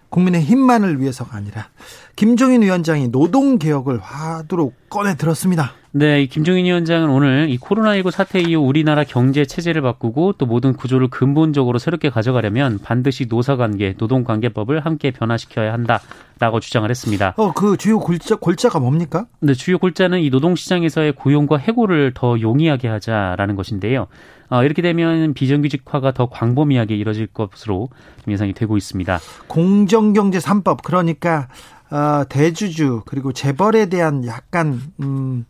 국민의 0.08 0.42
힘만을 0.42 1.00
위해서가 1.00 1.36
아니라 1.36 1.68
김종인 2.16 2.62
위원장이 2.62 3.08
노동 3.08 3.58
개혁을 3.58 3.98
화두로 3.98 4.72
꺼내 4.88 5.16
들었습니다. 5.16 5.72
네, 5.90 6.22
이 6.22 6.28
김종인 6.28 6.64
위원장은 6.64 7.08
오늘 7.08 7.48
이 7.50 7.58
코로나19 7.58 8.10
사태 8.10 8.40
이후 8.40 8.60
우리나라 8.60 9.04
경제 9.04 9.44
체제를 9.44 9.82
바꾸고 9.82 10.32
또 10.38 10.46
모든 10.46 10.72
구조를 10.72 11.08
근본적으로 11.08 11.78
새롭게 11.78 12.10
가져가려면 12.10 12.78
반드시 12.82 13.26
노사관계, 13.28 13.94
노동관계법을 13.98 14.84
함께 14.84 15.10
변화시켜야 15.10 15.72
한다라고 15.72 16.60
주장을 16.60 16.88
했습니다. 16.88 17.34
어, 17.36 17.52
그 17.52 17.76
주요 17.76 18.00
골자, 18.00 18.36
골자가 18.36 18.80
뭡니까? 18.80 19.26
근데 19.38 19.54
주요 19.54 19.78
골자는 19.78 20.20
이 20.20 20.30
노동시장에서의 20.30 21.12
고용과 21.12 21.58
해고를 21.58 22.12
더 22.14 22.40
용이하게 22.40 22.88
하자라는 22.88 23.54
것인데요. 23.54 24.08
어, 24.50 24.62
이렇게 24.62 24.82
되면 24.82 25.34
비정규직화가 25.34 26.12
더 26.12 26.28
광범위하게 26.28 26.96
이뤄질 26.96 27.28
것으로 27.28 27.88
좀 28.24 28.32
예상이 28.32 28.52
되고 28.52 28.76
있습니다. 28.76 29.18
공정경제 29.48 30.38
3법 30.38 30.82
그러니까 30.82 31.48
어, 31.90 32.24
대주주 32.28 33.02
그리고 33.06 33.32
재벌에 33.32 33.86
대한 33.86 34.24
약간 34.26 34.80
음, 35.00 35.46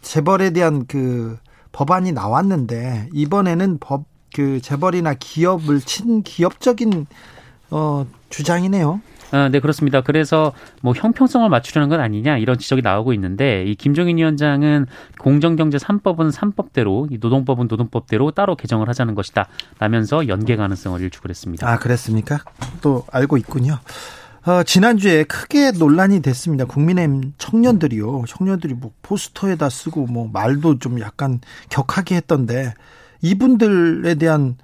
재벌에 0.00 0.50
대한 0.50 0.86
그 0.86 1.38
법안이 1.72 2.12
나왔는데 2.12 3.08
이번에는 3.12 3.78
법 3.78 4.14
그 4.34 4.60
재벌이나 4.60 5.14
기업을 5.14 5.80
친기업적인 5.80 7.06
어, 7.70 8.06
주장이네요. 8.28 9.00
아, 9.30 9.48
네, 9.48 9.60
그렇습니다. 9.60 10.00
그래서 10.00 10.52
뭐 10.82 10.92
형평성을 10.94 11.48
맞추려는 11.48 11.88
건 11.88 12.00
아니냐 12.00 12.38
이런 12.38 12.58
지적이 12.58 12.82
나오고 12.82 13.12
있는데 13.14 13.64
이 13.64 13.74
김종인 13.74 14.18
위원장은 14.18 14.86
공정경제 15.18 15.78
3법은 15.78 16.32
3법대로 16.32 17.12
이 17.12 17.18
노동법은 17.20 17.66
노동법대로 17.68 18.30
따로 18.32 18.56
개정을 18.56 18.88
하자는 18.88 19.14
것이다. 19.14 19.48
라면서 19.78 20.28
연계 20.28 20.56
가능성을 20.56 21.00
일축을 21.00 21.30
했습니다. 21.30 21.68
아 21.68 21.78
그랬습니까? 21.78 22.38
또 22.80 23.04
알고 23.10 23.36
있군요. 23.38 23.78
어, 24.46 24.62
지난주에 24.62 25.24
크게 25.24 25.70
논란이 25.70 26.20
됐습니다. 26.20 26.66
국민의힘 26.66 27.32
청년들이요. 27.38 28.24
청년들이 28.28 28.74
뭐 28.74 28.92
포스터에다 29.00 29.70
쓰고 29.70 30.06
뭐 30.06 30.28
말도 30.30 30.78
좀 30.80 31.00
약간 31.00 31.40
격하게 31.70 32.16
했던데 32.16 32.74
이분들에 33.22 34.16
대한 34.16 34.56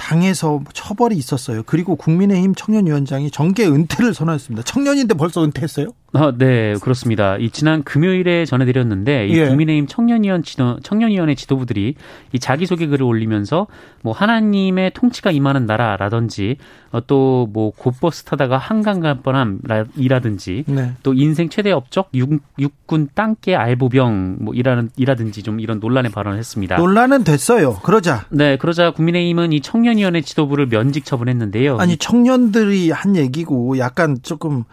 당에서 0.00 0.62
처벌이 0.72 1.16
있었어요. 1.16 1.62
그리고 1.64 1.94
국민의힘 1.94 2.54
청년위원장이 2.54 3.30
정계 3.30 3.66
은퇴를 3.66 4.14
선언했습니다. 4.14 4.64
청년인데 4.64 5.14
벌써 5.14 5.44
은퇴했어요? 5.44 5.88
아, 6.12 6.32
네, 6.36 6.74
그렇습니다. 6.82 7.36
이 7.36 7.50
지난 7.50 7.84
금요일에 7.84 8.44
전해드렸는데 8.44 9.28
이 9.28 9.38
예. 9.38 9.46
국민의힘 9.46 9.86
청년위원 9.86 10.42
지도 10.42 10.80
청년위원회 10.80 11.36
지도부들이 11.36 11.94
이 12.32 12.38
자기소개 12.38 12.86
글을 12.86 13.04
올리면서 13.04 13.68
뭐 14.02 14.12
하나님의 14.12 14.90
통치가 14.92 15.30
임하는 15.30 15.66
나라라든지 15.66 16.56
어, 16.90 17.00
또뭐 17.06 17.72
곧버스 17.76 18.24
타다가 18.24 18.58
한강 18.58 18.98
갈 18.98 19.20
뻔함이라든지 19.20 20.64
네. 20.66 20.92
또 21.04 21.14
인생 21.14 21.48
최대 21.48 21.70
업적 21.70 22.08
육, 22.14 22.40
육군 22.58 23.10
땅개 23.14 23.54
알보병 23.54 24.38
뭐 24.40 24.54
이라는 24.54 24.90
이라든지 24.96 25.44
좀 25.44 25.60
이런 25.60 25.78
논란의 25.78 26.10
발언을 26.10 26.38
했습니다. 26.38 26.76
논란은 26.76 27.22
됐어요. 27.22 27.78
그러자 27.84 28.26
네, 28.30 28.56
그러자 28.56 28.90
국민의힘은 28.90 29.52
이 29.52 29.60
청년위원회 29.60 30.22
지도부를 30.22 30.66
면직 30.66 31.04
처분했는데요. 31.04 31.76
아니 31.78 31.96
청년들이 31.96 32.90
한 32.90 33.14
얘기고 33.14 33.78
약간 33.78 34.16
조금 34.22 34.64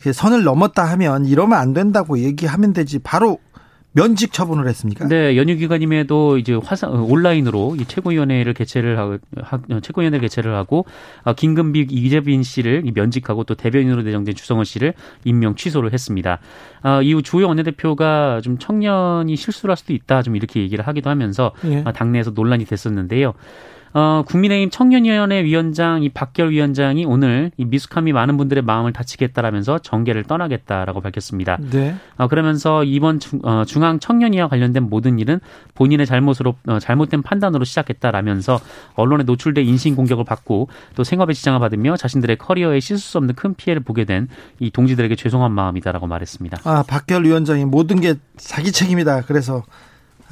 선을 0.00 0.44
넘었다 0.44 0.84
하면 0.84 1.26
이러면 1.26 1.58
안 1.58 1.72
된다고 1.72 2.18
얘기하면 2.18 2.72
되지 2.72 2.98
바로 3.00 3.38
면직 3.96 4.30
처분을 4.30 4.68
했습니까? 4.68 5.08
네, 5.08 5.38
연휴 5.38 5.56
기간임에도 5.56 6.36
이제 6.36 6.52
화상 6.52 6.92
어, 6.92 7.02
온라인으로 7.02 7.76
이 7.80 7.86
최고위원회를 7.86 8.52
개최를 8.52 8.98
하고 8.98 9.16
최고위원회 9.80 10.18
개최를 10.18 10.54
하고 10.54 10.84
어, 11.22 11.32
김금비 11.32 11.86
이재빈 11.88 12.42
씨를 12.42 12.82
이 12.84 12.92
면직하고 12.94 13.44
또 13.44 13.54
대변인으로 13.54 14.02
내정된 14.02 14.34
주성원 14.34 14.66
씨를 14.66 14.92
임명 15.24 15.54
취소를 15.54 15.94
했습니다. 15.94 16.40
어, 16.82 17.00
이후 17.00 17.22
주호영 17.22 17.48
원내대표가 17.48 18.42
좀 18.42 18.58
청년이 18.58 19.34
실수를 19.34 19.70
할 19.70 19.78
수도 19.78 19.94
있다 19.94 20.20
좀 20.20 20.36
이렇게 20.36 20.60
얘기를 20.60 20.86
하기도 20.86 21.08
하면서 21.08 21.52
예. 21.64 21.82
어, 21.86 21.92
당내에서 21.92 22.32
논란이 22.32 22.66
됐었는데요. 22.66 23.32
어, 23.98 24.22
국민의힘 24.26 24.68
청년위원회 24.68 25.42
위원장 25.44 26.02
이 26.02 26.10
박결 26.10 26.50
위원장이 26.50 27.06
오늘 27.06 27.50
이 27.56 27.64
미숙함이 27.64 28.12
많은 28.12 28.36
분들의 28.36 28.62
마음을 28.62 28.92
다치겠다라면서 28.92 29.78
정계를 29.78 30.24
떠나겠다라고 30.24 31.00
밝혔습니다. 31.00 31.56
네. 31.70 31.94
어, 32.18 32.28
그러면서 32.28 32.84
이번 32.84 33.20
중, 33.20 33.40
어, 33.42 33.64
중앙 33.66 33.98
청년위와 33.98 34.48
관련된 34.48 34.82
모든 34.82 35.18
일은 35.18 35.40
본인의 35.74 36.04
잘못으로 36.04 36.56
어, 36.66 36.78
잘못된 36.78 37.22
판단으로 37.22 37.64
시작했다라면서 37.64 38.60
언론에 38.96 39.24
노출돼 39.24 39.62
인신 39.62 39.96
공격을 39.96 40.24
받고 40.24 40.68
또 40.94 41.02
생업에 41.02 41.32
지장을 41.32 41.58
받으며 41.58 41.96
자신들의 41.96 42.36
커리어에 42.36 42.80
씻을 42.80 42.98
수 42.98 43.16
없는 43.16 43.34
큰 43.34 43.54
피해를 43.54 43.82
보게 43.82 44.04
된 44.04 44.28
이 44.58 44.70
동지들에게 44.70 45.14
죄송한 45.16 45.52
마음이다라고 45.52 46.06
말했습니다. 46.06 46.60
아 46.64 46.82
박결 46.86 47.24
위원장이 47.24 47.64
모든 47.64 48.00
게 48.00 48.14
자기 48.36 48.72
책임이다. 48.72 49.22
그래서 49.22 49.62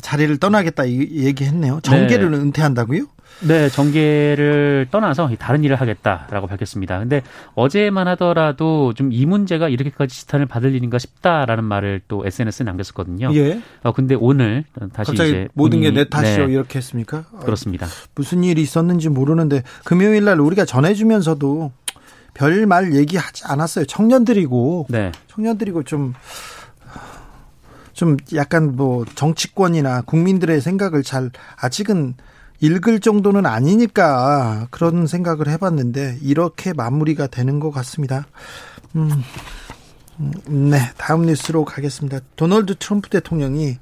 자리를 0.00 0.36
떠나겠다 0.38 0.84
이 0.84 1.24
얘기했네요. 1.24 1.80
정계를 1.82 2.32
은퇴한다고요? 2.32 3.06
네, 3.40 3.68
정계를 3.68 4.86
떠나서 4.90 5.28
다른 5.38 5.64
일을 5.64 5.76
하겠다라고 5.76 6.46
밝혔습니다. 6.46 6.98
근데 6.98 7.22
어제만 7.54 8.08
하더라도 8.08 8.92
좀 8.94 9.10
이 9.12 9.26
문제가 9.26 9.68
이렇게까지 9.68 10.16
지탄을 10.20 10.46
받을 10.46 10.74
일인가 10.74 10.98
싶다라는 10.98 11.62
말을 11.64 12.00
또 12.08 12.24
SNS에 12.26 12.64
남겼었거든요. 12.64 13.30
예. 13.34 13.60
어, 13.82 13.92
근데 13.92 14.14
오늘 14.14 14.64
다시 14.92 15.12
이제 15.12 15.48
모든 15.54 15.80
게 15.82 15.90
내 15.90 16.08
탓이요 16.08 16.46
네, 16.46 16.52
이렇게 16.52 16.78
했습니까? 16.78 17.24
아, 17.34 17.38
그렇습니다. 17.40 17.86
무슨 18.14 18.42
일이 18.44 18.62
있었는지 18.62 19.08
모르는데 19.10 19.62
금요일 19.84 20.24
날 20.24 20.40
우리가 20.40 20.64
전해주면서도 20.64 21.70
별 22.32 22.66
말 22.66 22.94
얘기하지 22.94 23.44
않았어요. 23.46 23.84
청년들이고 23.84 24.86
네. 24.88 25.12
청년들이고 25.28 25.82
좀. 25.84 26.14
좀 27.92 28.16
약간 28.34 28.74
뭐 28.74 29.04
정치권이나 29.14 30.00
국민들의 30.02 30.60
생각을 30.60 31.04
잘 31.04 31.30
아직은 31.60 32.14
읽을 32.60 33.00
정도는 33.00 33.46
아니니까 33.46 34.68
그런 34.70 35.06
생각을 35.06 35.48
해봤는데 35.48 36.18
이렇게 36.22 36.72
마무리가 36.72 37.26
되는 37.26 37.60
것 37.60 37.70
같습니다. 37.70 38.26
음, 38.96 39.10
음, 40.20 40.70
네, 40.70 40.78
다음 40.96 41.22
뉴스로 41.22 41.64
가겠습니다. 41.64 42.20
도널드 42.36 42.76
트럼프 42.76 43.10
대통령이 43.10 43.78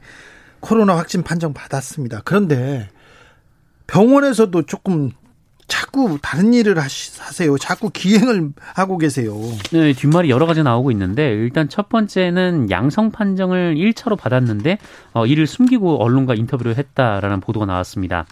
코로나 0.60 0.96
확진 0.96 1.22
판정 1.22 1.52
받았습니다. 1.52 2.22
그런데 2.24 2.88
병원에서도 3.86 4.62
조금 4.62 5.10
자꾸 5.68 6.18
다른 6.20 6.52
일을 6.52 6.78
하세요. 6.78 7.56
자꾸 7.58 7.90
기행을 7.90 8.52
하고 8.74 8.98
계세요. 8.98 9.34
네, 9.72 9.92
뒷말이 9.92 10.28
여러 10.28 10.46
가지 10.46 10.62
나오고 10.62 10.90
있는데 10.90 11.30
일단 11.30 11.68
첫 11.68 11.88
번째는 11.88 12.70
양성 12.70 13.10
판정을 13.10 13.76
1차로 13.76 14.18
받았는데 14.18 14.78
어, 15.14 15.26
이를 15.26 15.46
숨기고 15.46 16.02
언론과 16.02 16.34
인터뷰를 16.34 16.76
했다라는 16.76 17.40
보도가 17.40 17.66
나왔습니다. 17.66 18.26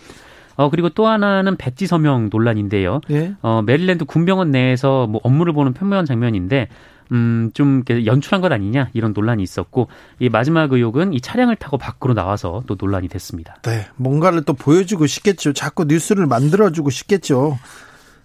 어, 0.60 0.68
그리고 0.68 0.90
또 0.90 1.06
하나는 1.06 1.56
백지 1.56 1.86
서명 1.86 2.28
논란인데요. 2.30 3.00
예. 3.10 3.34
어, 3.40 3.62
메릴랜드 3.64 4.04
군병원 4.04 4.50
내에서 4.50 5.06
뭐 5.06 5.20
업무를 5.24 5.54
보는 5.54 5.72
편묘한 5.72 6.04
장면인데 6.04 6.68
음, 7.12 7.50
좀 7.54 7.82
연출한 8.04 8.42
것 8.42 8.52
아니냐 8.52 8.90
이런 8.92 9.14
논란이 9.14 9.42
있었고 9.42 9.88
이 10.18 10.28
마지막 10.28 10.70
의혹은 10.70 11.14
이 11.14 11.20
차량을 11.22 11.56
타고 11.56 11.78
밖으로 11.78 12.12
나와서 12.12 12.62
또 12.66 12.76
논란이 12.78 13.08
됐습니다. 13.08 13.56
네, 13.62 13.86
뭔가를 13.96 14.42
또 14.42 14.52
보여주고 14.52 15.06
싶겠죠. 15.06 15.54
자꾸 15.54 15.86
뉴스를 15.86 16.26
만들어주고 16.26 16.90
싶겠죠. 16.90 17.58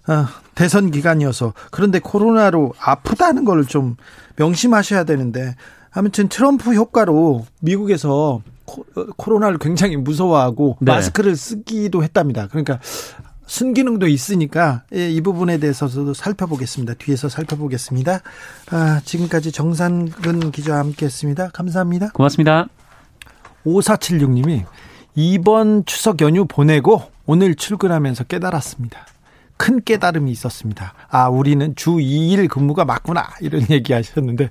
아, 0.05 0.27
대선 0.55 0.91
기간이어서 0.91 1.53
그런데 1.71 1.99
코로나로 1.99 2.73
아프다는 2.79 3.45
걸 3.45 3.63
좀 3.63 3.95
명심하셔야 4.35 5.05
되는데 5.05 5.55
아무튼 5.91 6.27
트럼프 6.27 6.73
효과로 6.73 7.45
미국에서 7.61 8.41
코, 8.75 8.85
어, 8.95 9.05
코로나를 9.15 9.57
굉장히 9.57 9.95
무서워하고 9.95 10.77
네. 10.81 10.91
마스크를 10.91 11.35
쓰기도 11.35 12.03
했답니다. 12.03 12.47
그러니까 12.47 12.79
순기능도 13.45 14.07
있으니까 14.07 14.83
예, 14.93 15.09
이 15.09 15.21
부분에 15.21 15.59
대해서도 15.59 16.13
살펴보겠습니다. 16.13 16.95
뒤에서 16.95 17.29
살펴보겠습니다. 17.29 18.21
아, 18.71 19.01
지금까지 19.05 19.51
정산근 19.51 20.51
기자와 20.51 20.79
함께했습니다. 20.79 21.49
감사합니다. 21.49 22.09
고맙습니다. 22.09 22.67
5476님이 23.65 24.65
이번 25.15 25.85
추석 25.85 26.21
연휴 26.21 26.45
보내고 26.45 27.03
오늘 27.25 27.55
출근하면서 27.55 28.25
깨달았습니다. 28.25 29.05
큰 29.57 29.81
깨달음이 29.81 30.31
있었습니다. 30.31 30.93
아, 31.09 31.29
우리는 31.29 31.75
주 31.75 31.91
2일 31.91 32.49
근무가 32.49 32.83
맞구나. 32.83 33.29
이런 33.39 33.65
얘기 33.71 33.93
하셨는데, 33.93 34.49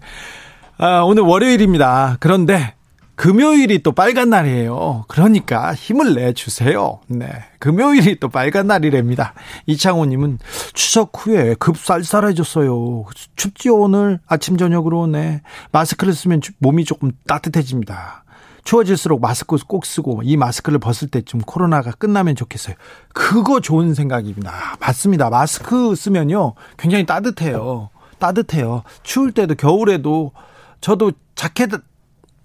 아, 0.78 1.00
오늘 1.02 1.24
월요일입니다. 1.24 2.16
그런데 2.20 2.74
금요일이 3.16 3.82
또 3.82 3.92
빨간 3.92 4.30
날이에요. 4.30 5.04
그러니까 5.08 5.74
힘을 5.74 6.14
내주세요. 6.14 7.00
네. 7.06 7.28
금요일이 7.60 8.18
또 8.18 8.28
빨간 8.28 8.66
날이랍니다. 8.66 9.34
이창호님은 9.66 10.38
추석 10.72 11.12
후에 11.14 11.54
급 11.58 11.78
쌀쌀해졌어요. 11.78 13.04
춥지요, 13.36 13.76
오늘? 13.76 14.20
아침, 14.26 14.56
저녁으로, 14.56 15.06
네. 15.06 15.42
마스크를 15.72 16.12
쓰면 16.12 16.40
몸이 16.58 16.84
조금 16.84 17.12
따뜻해집니다. 17.26 18.24
추워질수록 18.64 19.20
마스크 19.20 19.56
꼭 19.68 19.84
쓰고 19.86 20.22
이 20.24 20.36
마스크를 20.36 20.78
벗을 20.78 21.08
때쯤 21.08 21.40
코로나가 21.40 21.92
끝나면 21.92 22.34
좋겠어요. 22.34 22.74
그거 23.12 23.60
좋은 23.60 23.94
생각입니다. 23.94 24.76
맞습니다. 24.80 25.28
마스크 25.30 25.94
쓰면요. 25.94 26.54
굉장히 26.78 27.04
따뜻해요. 27.06 27.90
따뜻해요. 28.18 28.82
추울 29.02 29.32
때도 29.32 29.54
겨울에도 29.54 30.32
저도 30.80 31.12
자켓 31.34 31.70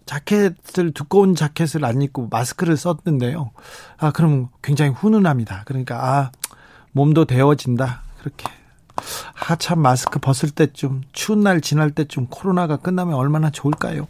자켓을 0.09 0.91
두꺼운 0.95 1.35
자켓을 1.35 1.85
안 1.85 2.01
입고 2.01 2.29
마스크를 2.31 2.77
썼는데요. 2.77 3.51
아, 3.99 4.11
그럼 4.11 4.47
굉장히 4.63 4.89
훈훈합니다. 4.91 5.61
그러니까 5.65 6.03
아, 6.03 6.31
몸도 6.93 7.25
데워진다. 7.25 8.01
그렇게 8.19 8.47
하참 9.35 9.79
마스크 9.79 10.17
벗을 10.17 10.49
때쯤 10.49 11.03
추운 11.13 11.41
날 11.41 11.61
지날 11.61 11.91
때쯤 11.91 12.25
코로나가 12.31 12.77
끝나면 12.77 13.13
얼마나 13.13 13.51
좋을까요? 13.51 14.07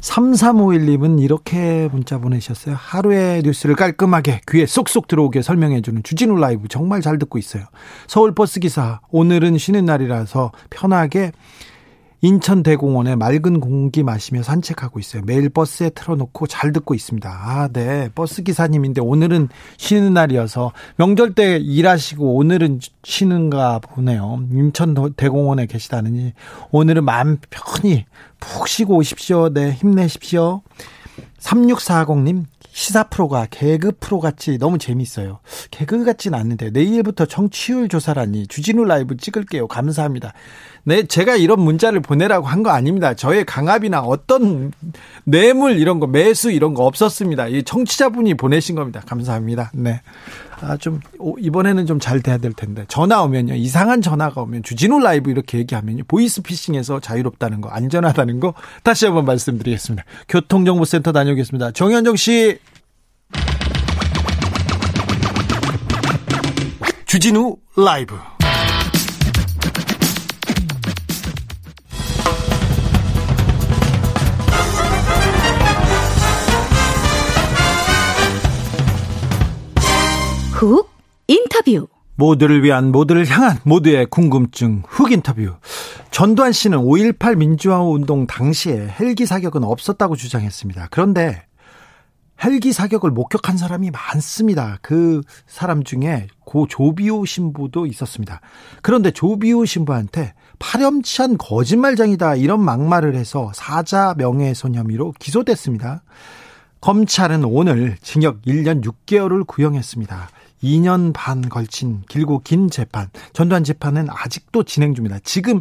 3351님은 0.00 1.22
이렇게 1.22 1.88
문자 1.90 2.18
보내셨어요. 2.18 2.76
하루의 2.78 3.44
뉴스를 3.44 3.76
깔끔하게 3.76 4.42
귀에 4.50 4.66
쏙쏙 4.66 5.08
들어오게 5.08 5.40
설명해주는 5.40 6.02
주진우 6.02 6.36
라이브 6.36 6.68
정말 6.68 7.00
잘 7.00 7.18
듣고 7.18 7.38
있어요. 7.38 7.64
서울 8.06 8.34
버스기사 8.34 9.00
오늘은 9.10 9.56
쉬는 9.56 9.86
날이라서 9.86 10.52
편하게 10.68 11.32
인천대공원에 12.24 13.16
맑은 13.16 13.60
공기 13.60 14.02
마시며 14.02 14.42
산책하고 14.42 14.98
있어요. 14.98 15.22
매일 15.26 15.50
버스에 15.50 15.90
틀어놓고 15.90 16.46
잘 16.46 16.72
듣고 16.72 16.94
있습니다. 16.94 17.28
아, 17.28 17.68
네. 17.70 18.08
버스 18.14 18.42
기사님인데 18.42 19.02
오늘은 19.02 19.50
쉬는 19.76 20.14
날이어서 20.14 20.72
명절 20.96 21.34
때 21.34 21.58
일하시고 21.58 22.36
오늘은 22.36 22.80
쉬는가 23.02 23.80
보네요. 23.80 24.42
인천대공원에 24.50 25.66
계시다느니 25.66 26.32
오늘은 26.70 27.04
마음 27.04 27.36
편히 27.50 28.06
푹 28.40 28.68
쉬고 28.68 28.96
오십시오. 28.96 29.52
네, 29.52 29.72
힘내십시오. 29.72 30.62
3640님, 31.40 32.44
시사 32.76 33.04
프로가 33.04 33.46
개그 33.50 33.92
프로 34.00 34.18
같이 34.18 34.58
너무 34.58 34.78
재밌어요. 34.78 35.38
개그 35.70 36.04
같진 36.04 36.34
않는데 36.34 36.70
내일부터 36.70 37.24
청취율 37.24 37.88
조사라니 37.88 38.48
주진우 38.48 38.84
라이브 38.84 39.16
찍을게요. 39.16 39.68
감사합니다. 39.68 40.32
네, 40.82 41.04
제가 41.04 41.36
이런 41.36 41.60
문자를 41.60 42.00
보내라고 42.00 42.46
한 42.48 42.64
거 42.64 42.70
아닙니다. 42.70 43.14
저의 43.14 43.44
강압이나 43.44 44.00
어떤 44.00 44.72
뇌물 45.22 45.78
이런 45.78 46.00
거, 46.00 46.08
매수 46.08 46.50
이런 46.50 46.74
거 46.74 46.84
없었습니다. 46.84 47.46
이 47.46 47.62
청취자분이 47.62 48.34
보내신 48.34 48.74
겁니다. 48.74 49.02
감사합니다. 49.06 49.70
네. 49.74 50.00
아, 50.60 50.76
좀, 50.76 51.00
이번에는 51.38 51.86
좀 51.86 51.98
잘 52.00 52.20
돼야 52.20 52.36
될 52.38 52.52
텐데. 52.52 52.84
전화 52.88 53.22
오면요. 53.22 53.54
이상한 53.54 54.02
전화가 54.02 54.42
오면 54.42 54.62
주진우 54.62 54.98
라이브 55.00 55.30
이렇게 55.30 55.58
얘기하면요. 55.58 56.04
보이스피싱에서 56.06 57.00
자유롭다는 57.00 57.60
거, 57.60 57.70
안전하다는 57.70 58.40
거 58.40 58.52
다시 58.82 59.06
한번 59.06 59.24
말씀드리겠습니다. 59.24 60.04
교통정보센터 60.28 61.12
다녀오겠습니다. 61.12 61.70
정현정 61.72 62.16
씨. 62.16 62.58
주진우 67.06 67.56
라이브. 67.76 68.16
훅 80.64 80.88
인터뷰. 81.28 81.88
모두를 82.16 82.62
위한 82.62 82.90
모두를 82.90 83.26
향한 83.26 83.58
모두의 83.64 84.06
궁금증 84.06 84.82
훅 84.86 85.12
인터뷰. 85.12 85.56
전두환 86.10 86.52
씨는 86.52 86.78
5.18 86.78 87.36
민주화 87.36 87.82
운동 87.82 88.26
당시에 88.26 88.88
헬기 88.98 89.26
사격은 89.26 89.62
없었다고 89.62 90.16
주장했습니다. 90.16 90.88
그런데 90.90 91.44
헬기 92.42 92.72
사격을 92.72 93.10
목격한 93.10 93.58
사람이 93.58 93.90
많습니다. 93.90 94.78
그 94.80 95.20
사람 95.46 95.84
중에 95.84 96.28
고 96.44 96.66
조비오 96.66 97.26
신부도 97.26 97.84
있었습니다. 97.86 98.40
그런데 98.80 99.10
조비오 99.10 99.66
신부한테 99.66 100.32
파렴치한 100.58 101.36
거짓말장이다 101.36 102.36
이런 102.36 102.60
막말을 102.60 103.16
해서 103.16 103.52
사자 103.54 104.14
명예훼손 104.16 104.74
혐의로 104.74 105.12
기소됐습니다. 105.18 106.02
검찰은 106.80 107.44
오늘 107.44 107.96
징역 108.02 108.42
1년 108.42 108.82
6개월을 108.82 109.46
구형했습니다. 109.46 110.28
2년 110.64 111.12
반 111.12 111.48
걸친 111.48 112.02
길고 112.08 112.40
긴 112.40 112.70
재판, 112.70 113.08
전두환 113.32 113.64
재판은 113.64 114.06
아직도 114.10 114.64
진행 114.64 114.94
중입니다. 114.94 115.20
지금 115.22 115.60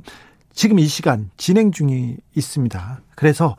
지금 0.53 0.79
이 0.79 0.85
시간 0.85 1.29
진행 1.37 1.71
중이 1.71 2.17
있습니다. 2.35 3.01
그래서 3.15 3.57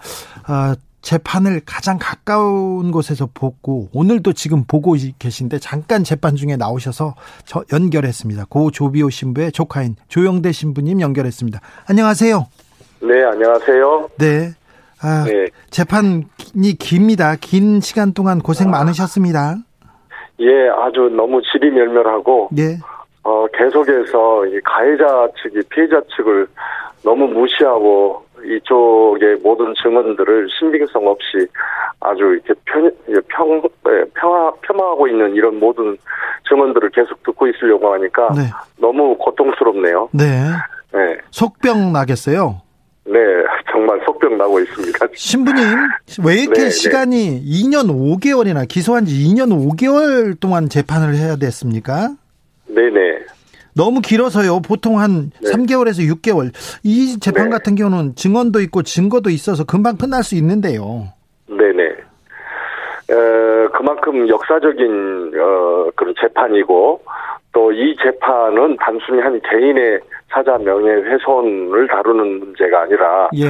어, 0.48 0.74
재판을 1.02 1.60
가장 1.66 1.98
가까운 2.00 2.90
곳에서 2.90 3.28
보고 3.34 3.88
오늘도 3.92 4.32
지금 4.32 4.64
보고 4.64 4.96
계신데 5.18 5.58
잠깐 5.58 6.02
재판 6.02 6.34
중에 6.34 6.56
나오셔서 6.56 7.14
저 7.44 7.62
연결했습니다. 7.72 8.46
고 8.46 8.70
조비오 8.70 9.10
신부의 9.10 9.52
조카인 9.52 9.96
조영대 10.08 10.50
신부님 10.52 11.02
연결했습니다. 11.02 11.60
안녕하세요. 11.86 12.46
네, 13.02 13.22
안녕하세요. 13.22 14.08
네. 14.18 14.54
아, 15.00 15.24
네. 15.24 15.48
재판이 15.68 16.78
깁니다. 16.78 17.36
긴 17.36 17.82
시간 17.82 18.14
동안 18.14 18.40
고생 18.40 18.68
아. 18.68 18.70
많으셨습니다. 18.78 19.58
예, 20.40 20.68
아주 20.68 21.10
너무 21.16 21.40
질이 21.42 21.70
멸멸하고 21.70 22.50
예. 22.58 22.76
어, 23.22 23.46
계속해서 23.56 24.46
이 24.46 24.60
가해자 24.60 25.28
측이 25.42 25.60
피해자 25.70 26.00
측을 26.16 26.46
너무 27.02 27.26
무시하고 27.26 28.22
이쪽의 28.44 29.36
모든 29.42 29.72
증언들을 29.82 30.48
신빙성 30.58 31.06
없이 31.06 31.46
아주 32.00 32.22
이렇게 32.24 32.52
편, 32.66 32.90
평, 33.28 33.62
예, 33.88 34.04
평화, 34.14 34.52
폄하하고 34.60 35.08
있는 35.08 35.34
이런 35.34 35.58
모든 35.58 35.96
증언들을 36.48 36.90
계속 36.90 37.22
듣고 37.22 37.46
있으려고 37.46 37.92
하니까 37.94 38.28
네. 38.34 38.42
너무 38.78 39.16
고통스럽네요. 39.16 40.10
네. 40.12 40.24
네. 40.92 41.18
속병 41.30 41.92
나겠어요? 41.92 42.63
네, 43.06 43.18
정말 43.70 44.00
속병 44.06 44.38
나고 44.38 44.60
있습니다. 44.60 45.06
신부님, 45.14 45.62
왜 46.24 46.34
이렇게 46.42 46.58
네, 46.60 46.64
네. 46.64 46.70
시간이 46.70 47.30
네. 47.30 47.42
2년 47.44 47.88
5개월이나 47.90 48.66
기소한 48.66 49.04
지 49.04 49.14
2년 49.26 49.50
5개월 49.52 50.38
동안 50.40 50.68
재판을 50.68 51.14
해야 51.14 51.36
됐습니까? 51.36 52.10
네네. 52.66 53.24
너무 53.76 54.00
길어서요. 54.00 54.60
보통 54.60 55.00
한 55.00 55.30
네. 55.42 55.50
3개월에서 55.50 56.08
6개월. 56.16 56.52
이 56.82 57.18
재판 57.20 57.44
네. 57.44 57.50
같은 57.50 57.74
경우는 57.74 58.14
증언도 58.14 58.60
있고 58.62 58.82
증거도 58.82 59.28
있어서 59.30 59.64
금방 59.64 59.96
끝날 59.98 60.22
수 60.22 60.34
있는데요. 60.36 61.08
네네. 61.48 61.88
어, 63.12 63.68
그만큼 63.76 64.26
역사적인 64.28 65.32
어, 65.38 65.90
그런 65.94 66.14
재판이고 66.20 67.02
또 67.52 67.70
이 67.72 67.96
재판은 68.02 68.76
단순히 68.80 69.20
한 69.20 69.40
개인의 69.40 70.00
사자 70.34 70.58
명예훼손을 70.58 71.86
다루는 71.86 72.40
문제가 72.40 72.82
아니라 72.82 73.28
예. 73.36 73.46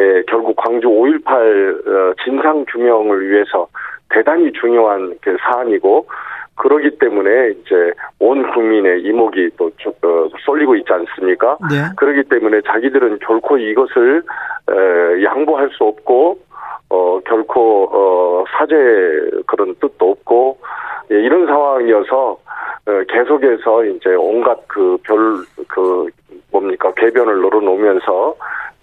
예 0.00 0.22
결국 0.26 0.56
광주 0.56 0.88
5.18 0.88 1.30
어, 1.86 2.14
진상 2.24 2.64
규명을 2.68 3.28
위해서 3.28 3.68
대단히 4.08 4.50
중요한 4.52 5.14
그 5.20 5.36
사안이고 5.42 6.06
그러기 6.54 6.98
때문에 6.98 7.50
이제 7.50 7.92
온 8.18 8.50
국민의 8.52 9.02
이목이 9.02 9.50
또 9.58 9.66
어, 9.66 10.28
쏠리고 10.44 10.76
있지 10.76 10.90
않습니까? 10.92 11.58
네. 11.70 11.82
그러기 11.96 12.28
때문에 12.28 12.62
자기들은 12.66 13.18
결코 13.20 13.58
이것을 13.58 14.22
에, 14.70 15.24
양보할 15.24 15.70
수 15.76 15.84
없고 15.84 16.38
어 16.88 17.20
결코 17.20 17.88
어 17.92 18.44
사죄 18.56 18.74
그런 19.46 19.74
뜻도 19.76 20.10
없고 20.10 20.58
예, 21.10 21.16
이런 21.16 21.46
상황이어서 21.46 22.38
어, 22.84 23.02
계속해서 23.08 23.84
이제 23.84 24.14
온갖 24.14 24.58
그 24.66 24.96
별그 25.04 25.64
그 25.68 26.06
뭡니까 26.50 26.92
개변을 26.96 27.36
늘어놓으면서 27.40 28.34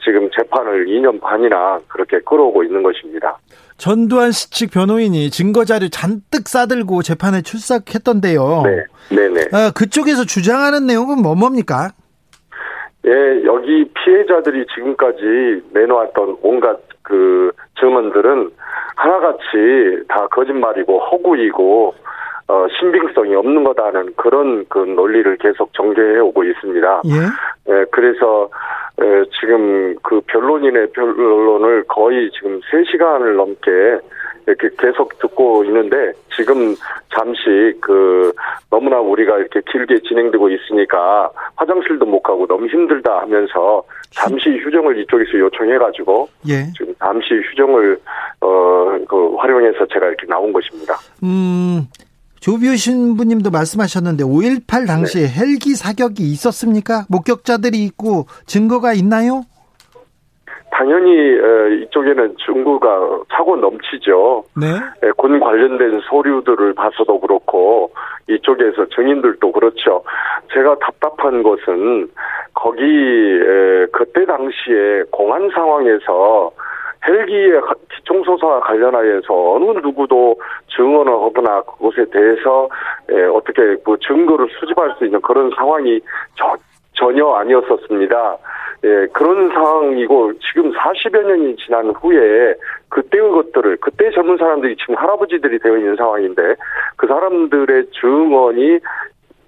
지금 0.04 0.30
재판을 0.32 0.86
2년 0.88 1.19
반이나 1.19 1.80
그렇게 1.88 2.19
끌어오고 2.19 2.63
있는 2.63 2.82
것입니다. 2.84 3.38
전두환 3.78 4.32
씨 4.32 4.49
측 4.49 4.71
변호인이 4.71 5.30
증거 5.30 5.65
자료 5.65 5.88
잔뜩 5.89 6.47
싸들고 6.47 7.02
재판에 7.02 7.41
출석했던데요. 7.41 8.63
네, 8.65 9.15
네, 9.15 9.30
네. 9.30 9.41
아, 9.52 9.71
그쪽에서 9.75 10.25
주장하는 10.25 10.86
내용은 10.88 11.21
뭐 11.21 11.36
뭡니까? 11.36 11.89
예, 13.06 13.12
여기 13.45 13.89
피해자들이 13.93 14.65
지금까지 14.75 15.63
내놓았던 15.73 16.38
온갖 16.41 16.78
그 17.10 17.52
증언들은 17.80 18.52
하나같이 18.95 20.04
다 20.08 20.28
거짓말이고 20.28 21.00
허구이고 21.00 21.95
어, 22.48 22.65
신빙성이 22.80 23.36
없는 23.36 23.63
거다는 23.63 24.13
그런 24.15 24.65
그 24.69 24.80
논리를 24.80 25.38
계속 25.38 25.74
전개해 25.74 26.19
오고 26.19 26.43
있습니다. 26.43 27.02
예. 27.06 27.74
예 27.74 27.86
그래서 27.91 28.50
에, 29.02 29.24
지금 29.39 29.95
그 30.04 30.22
변론인의 30.28 30.91
변론을 30.91 31.86
거의 31.88 32.30
지금 32.32 32.60
3시간을 32.72 33.36
넘게 33.36 34.00
이렇게 34.48 34.69
계속 34.80 35.17
듣고 35.19 35.63
있는데 35.65 36.13
지금 36.36 36.76
잠시 37.13 37.74
그 37.82 38.34
너무나 38.72 39.00
우리가 39.00 39.38
이렇게 39.38 39.62
길게 39.72 40.00
진행되고 40.08 40.50
있으니까 40.50 41.30
화장실도 41.56 42.06
못 42.06 42.22
가고 42.22 42.48
너무 42.48 42.65
힘들다 42.65 43.19
하면서 43.22 43.84
잠시 44.10 44.50
휴정을 44.58 44.98
이쪽에서 45.00 45.38
요청해 45.38 45.78
가지고 45.78 46.28
예. 46.48 46.65
지금 46.76 46.88
잠시 47.00 47.34
휴정을 47.34 48.00
어그 48.42 49.36
활용해서 49.38 49.88
제가 49.88 50.08
이렇게 50.08 50.28
나온 50.28 50.54
것입니다. 50.54 50.96
음. 51.24 51.88
조비오 52.40 52.76
신부님도 52.76 53.52
말씀하셨는데 53.52 54.24
5.18 54.24 54.88
당시에 54.88 55.24
네. 55.24 55.28
헬기 55.28 55.76
사격이 55.76 56.24
있었습니까? 56.24 57.04
목격자들이 57.10 57.84
있고 57.84 58.28
증거가 58.46 58.94
있나요? 58.94 59.44
당연히 60.72 61.12
이쪽에는 61.84 62.38
증거가 62.46 62.88
차고 63.34 63.58
넘치죠. 63.58 64.46
네. 64.56 64.68
군 65.18 65.42
관련된 65.42 66.00
소류들을 66.10 66.74
봐서도 66.76 67.20
그렇고 67.20 67.92
이쪽에서 68.30 68.86
증인들도 68.96 69.52
그렇죠. 69.52 70.04
제가 70.54 70.78
답답한 70.80 71.44
것은 71.44 72.10
거기 72.54 72.82
그때 73.92 74.26
당시에 74.26 75.04
공안 75.12 75.50
상황에서 75.50 76.52
헬기의 77.08 77.62
기총소사와 77.96 78.60
관련하여서 78.62 79.54
어느 79.54 79.80
누구도 79.80 80.36
증언을 80.76 81.12
하거나 81.12 81.62
그것에 81.62 82.06
대해서 82.12 82.70
어떻게 83.34 83.76
그 83.84 83.98
증거를 84.06 84.50
수집할 84.60 84.96
수 84.98 85.06
있는 85.06 85.22
그런 85.22 85.50
상황이 85.56 86.00
저, 86.36 86.56
전혀 86.94 87.26
아니었었습니다. 87.32 88.38
예, 88.86 89.08
그런 89.12 89.50
상황이고 89.50 90.34
지금 90.40 90.72
40여 90.72 91.22
년이 91.26 91.58
지난 91.58 91.90
후에 91.90 92.54
그때의 92.88 93.30
것들을 93.30 93.78
그때 93.82 94.10
젊은 94.12 94.38
사람들이 94.38 94.78
지금 94.78 94.96
할아버지들이 94.96 95.60
되어 95.60 95.78
있는 95.78 95.96
상황인데 95.98 96.56
그 96.96 97.08
사람들의 97.08 97.88
증언이 97.92 98.80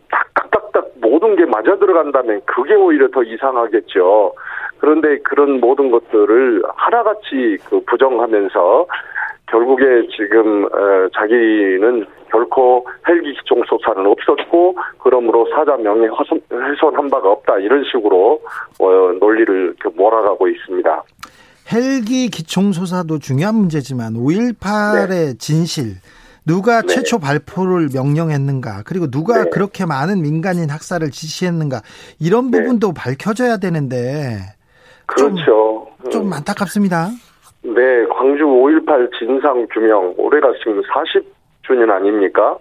딱딱딱딱 0.10 0.92
모든 0.96 1.36
게 1.38 1.46
맞아 1.46 1.78
들어간다면 1.78 2.42
그게 2.46 2.76
오히려 2.76 3.08
더 3.10 3.24
이상하겠죠. 3.24 4.34
그런데 4.82 5.20
그런 5.20 5.60
모든 5.60 5.92
것들을 5.92 6.64
하나같이 6.76 7.58
그 7.70 7.80
부정하면서 7.86 8.88
결국에 9.46 10.08
지금 10.18 10.66
어, 10.66 11.08
자기는 11.14 12.06
결코 12.32 12.88
헬기 13.08 13.34
기총 13.36 13.62
소사는 13.68 14.04
없었고 14.10 14.76
그러므로 14.98 15.48
사자 15.54 15.78
명예 15.78 16.08
훼손, 16.08 16.42
훼손한 16.52 17.10
바가 17.12 17.30
없다 17.30 17.60
이런 17.60 17.84
식으로 17.92 18.42
어, 18.80 18.86
논리를 19.20 19.76
몰아가고 19.96 20.48
있습니다. 20.48 21.04
헬기 21.72 22.30
기총 22.30 22.72
소사도 22.72 23.20
중요한 23.20 23.56
문제지만 23.56 24.14
5.18의 24.14 25.10
네. 25.10 25.38
진실 25.38 25.98
누가 26.44 26.82
네. 26.82 26.88
최초 26.88 27.20
발포를 27.20 27.90
명령했는가 27.94 28.82
그리고 28.86 29.12
누가 29.12 29.44
네. 29.44 29.50
그렇게 29.52 29.86
많은 29.86 30.24
민간인 30.24 30.72
학살을 30.72 31.12
지시했는가 31.12 31.82
이런 32.20 32.50
네. 32.50 32.64
부분도 32.64 32.94
밝혀져야 32.94 33.58
되는데 33.58 34.40
그렇죠. 35.12 35.88
좀, 36.04 36.12
좀 36.12 36.34
안타깝습니다. 36.34 37.10
네, 37.64 38.06
광주 38.08 38.44
5.18 38.44 39.12
진상 39.20 39.68
규명 39.72 40.14
올해가 40.18 40.52
지금 40.60 40.82
40주년 40.82 41.92
아닙니까? 41.92 42.58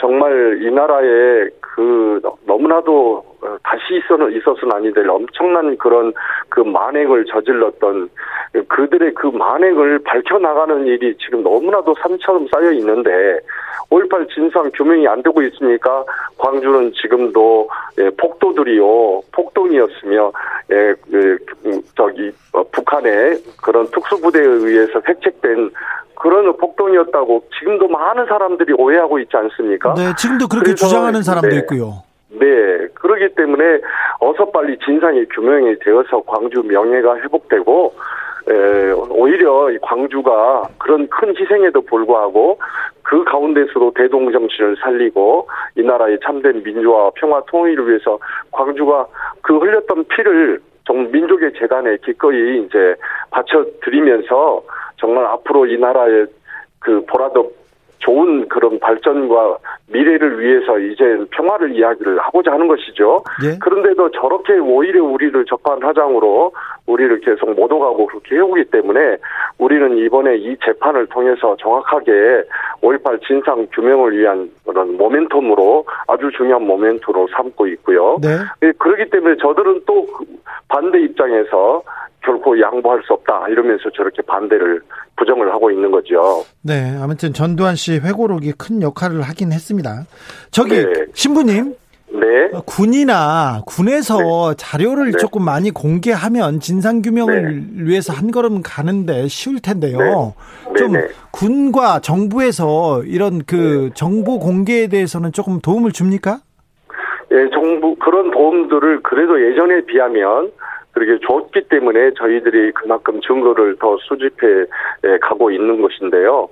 정말 0.00 0.62
이 0.62 0.70
나라에 0.70 1.48
그 1.60 2.20
너무나도 2.46 3.24
다시 3.62 3.96
있어는 3.96 4.32
있어서는 4.32 4.74
아니 4.74 4.92
될 4.92 5.08
엄청난 5.08 5.76
그런 5.76 6.12
그 6.48 6.60
만행을 6.60 7.24
저질렀던 7.26 8.08
그들의 8.68 9.14
그 9.14 9.26
만행을 9.28 10.00
밝혀 10.00 10.38
나가는 10.38 10.86
일이 10.86 11.16
지금 11.18 11.42
너무나도 11.42 11.94
산처럼 12.00 12.46
쌓여 12.52 12.72
있는데 12.72 13.10
5.18 13.90 14.28
진상 14.34 14.70
규명이 14.74 15.06
안 15.08 15.22
되고 15.22 15.40
있으니까 15.42 16.04
광주는 16.36 16.92
지금도 16.92 17.68
예, 17.98 18.10
폭도들이요 18.10 19.22
폭동이었으며 19.32 20.32
예, 20.70 20.94
그, 21.10 21.38
저기 21.96 22.30
어, 22.52 22.62
북한의 22.70 23.42
그런 23.62 23.86
특수부대에 23.86 24.44
의해서 24.44 25.00
획책된 25.08 25.70
그런 26.20 26.54
폭동이었다고 26.56 27.44
지금도 27.58 27.88
많은 27.88 28.26
사람들이 28.26 28.74
오해하고 28.76 29.18
있지 29.20 29.36
않습니까? 29.36 29.94
네, 29.94 30.12
지금도 30.16 30.48
그렇게 30.48 30.74
주장하는 30.74 31.22
사람도 31.22 31.48
네, 31.48 31.56
있고요. 31.58 32.02
네, 32.30 32.46
그러기 32.94 33.34
때문에 33.34 33.80
어서 34.20 34.44
빨리 34.50 34.76
진상이 34.84 35.24
규명이 35.26 35.78
되어서 35.78 36.22
광주 36.26 36.62
명예가 36.62 37.18
회복되고 37.18 37.94
에, 38.50 38.90
오히려 39.10 39.68
광주가 39.82 40.68
그런 40.78 41.08
큰 41.08 41.36
희생에도 41.36 41.82
불구하고 41.82 42.58
그 43.02 43.24
가운데서도 43.24 43.92
대동 43.94 44.30
정신을 44.32 44.76
살리고 44.80 45.48
이 45.76 45.82
나라의 45.82 46.18
참된 46.24 46.62
민주화 46.62 47.10
평화 47.14 47.42
통일을 47.46 47.88
위해서 47.88 48.18
광주가 48.50 49.06
그 49.42 49.58
흘렸던 49.58 50.04
피를 50.08 50.60
정 50.86 51.10
민족의 51.10 51.52
재단에 51.58 51.98
기꺼이 52.04 52.64
이제 52.64 52.94
바쳐 53.30 53.64
드리면서 53.82 54.62
정말 54.96 55.26
앞으로 55.26 55.66
이 55.66 55.78
나라의 55.78 56.26
그 56.80 57.04
보라도 57.06 57.52
좋은 57.98 58.48
그런 58.48 58.78
발전과 58.78 59.58
미래를 59.88 60.40
위해서 60.40 60.78
이제 60.78 61.04
평화를 61.30 61.74
이야기를 61.74 62.18
하고자 62.18 62.52
하는 62.52 62.68
것이죠. 62.68 63.22
예? 63.44 63.58
그런데도 63.58 64.10
저렇게 64.12 64.58
오히려 64.58 65.02
우리를 65.04 65.44
적반하장으로 65.46 66.52
우리를 66.86 67.20
계속 67.20 67.54
못 67.54 67.70
오가고 67.70 68.06
그렇게 68.06 68.36
해오기 68.36 68.64
때문에 68.66 69.16
우리는 69.58 69.96
이번에 69.98 70.36
이 70.36 70.56
재판을 70.64 71.06
통해서 71.06 71.56
정확하게 71.60 72.12
5.18 72.82 73.26
진상 73.26 73.66
규명을 73.72 74.16
위한 74.16 74.50
그런 74.66 74.96
모멘텀으로 74.96 75.84
아주 76.06 76.30
중요한 76.36 76.66
모멘텀으로 76.66 77.28
삼고 77.34 77.66
있고요. 77.68 78.18
네. 78.22 78.28
예, 78.62 78.72
그렇기 78.78 79.10
때문에 79.10 79.36
저들은 79.36 79.82
또 79.86 80.06
반대 80.68 81.00
입장에서 81.00 81.82
결코 82.28 82.60
양보할 82.60 83.00
수 83.06 83.14
없다 83.14 83.48
이러면서 83.48 83.88
저렇게 83.96 84.20
반대를 84.20 84.82
부정을 85.16 85.50
하고 85.50 85.70
있는 85.70 85.90
거죠. 85.90 86.44
네, 86.62 86.94
아무튼 87.00 87.32
전두환 87.32 87.74
씨 87.74 87.92
회고록이 87.92 88.52
큰 88.58 88.82
역할을 88.82 89.22
하긴 89.22 89.50
했습니다. 89.50 90.04
저기 90.50 90.84
네. 90.84 91.06
신부님. 91.14 91.74
네. 92.10 92.50
어, 92.52 92.62
군이나 92.66 93.62
군에서 93.66 94.50
네. 94.50 94.54
자료를 94.56 95.12
네. 95.12 95.18
조금 95.18 95.44
많이 95.44 95.70
공개하면 95.70 96.60
진상 96.60 97.02
규명을 97.02 97.76
네. 97.76 97.84
위해서 97.84 98.12
한 98.12 98.30
걸음 98.30 98.62
가는데 98.62 99.28
쉬울 99.28 99.60
텐데요. 99.60 100.34
네. 100.68 100.74
좀 100.76 100.92
네, 100.92 101.08
군과 101.30 102.00
정부에서 102.00 103.02
이런 103.04 103.42
그 103.46 103.90
정보 103.94 104.38
공개에 104.38 104.88
대해서는 104.88 105.32
조금 105.32 105.60
도움을 105.60 105.92
줍니까? 105.92 106.40
예, 107.30 107.50
정부 107.52 107.94
그런 107.96 108.30
도움들을 108.30 109.02
그래도 109.02 109.40
예전에 109.46 109.82
비하면 109.82 110.50
그렇게 110.98 111.24
줬기 111.26 111.68
때문에 111.68 112.12
저희들이 112.14 112.72
그만큼 112.72 113.20
증거를 113.20 113.76
더 113.78 113.96
수집해 114.00 114.64
가고 115.20 115.50
있는 115.50 115.80
것인데요. 115.80 116.48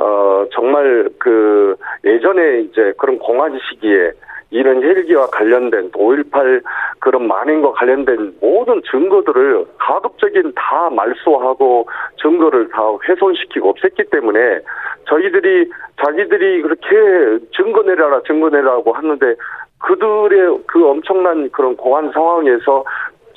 어, 0.00 0.46
정말 0.52 1.08
그 1.18 1.76
예전에 2.04 2.60
이제 2.60 2.94
그런 2.96 3.18
공안 3.18 3.58
시기에 3.68 4.12
이런 4.50 4.82
헬기와 4.82 5.26
관련된 5.26 5.90
5.18 5.92 6.62
그런 6.98 7.26
만행과 7.26 7.72
관련된 7.72 8.34
모든 8.40 8.80
증거들을 8.90 9.64
가급적인 9.78 10.52
다 10.54 10.90
말소하고 10.90 11.88
증거를 12.20 12.68
다 12.68 12.82
훼손시키고 13.06 13.74
없앴기 13.74 14.10
때문에 14.10 14.60
저희들이 15.08 15.70
자기들이 16.02 16.62
그렇게 16.62 17.46
증거 17.56 17.82
내라라 17.82 18.22
증거 18.26 18.48
내라고 18.50 18.92
하는데 18.92 19.34
그들의 19.78 20.58
그 20.66 20.86
엄청난 20.88 21.50
그런 21.50 21.76
공안 21.76 22.10
상황에서 22.12 22.84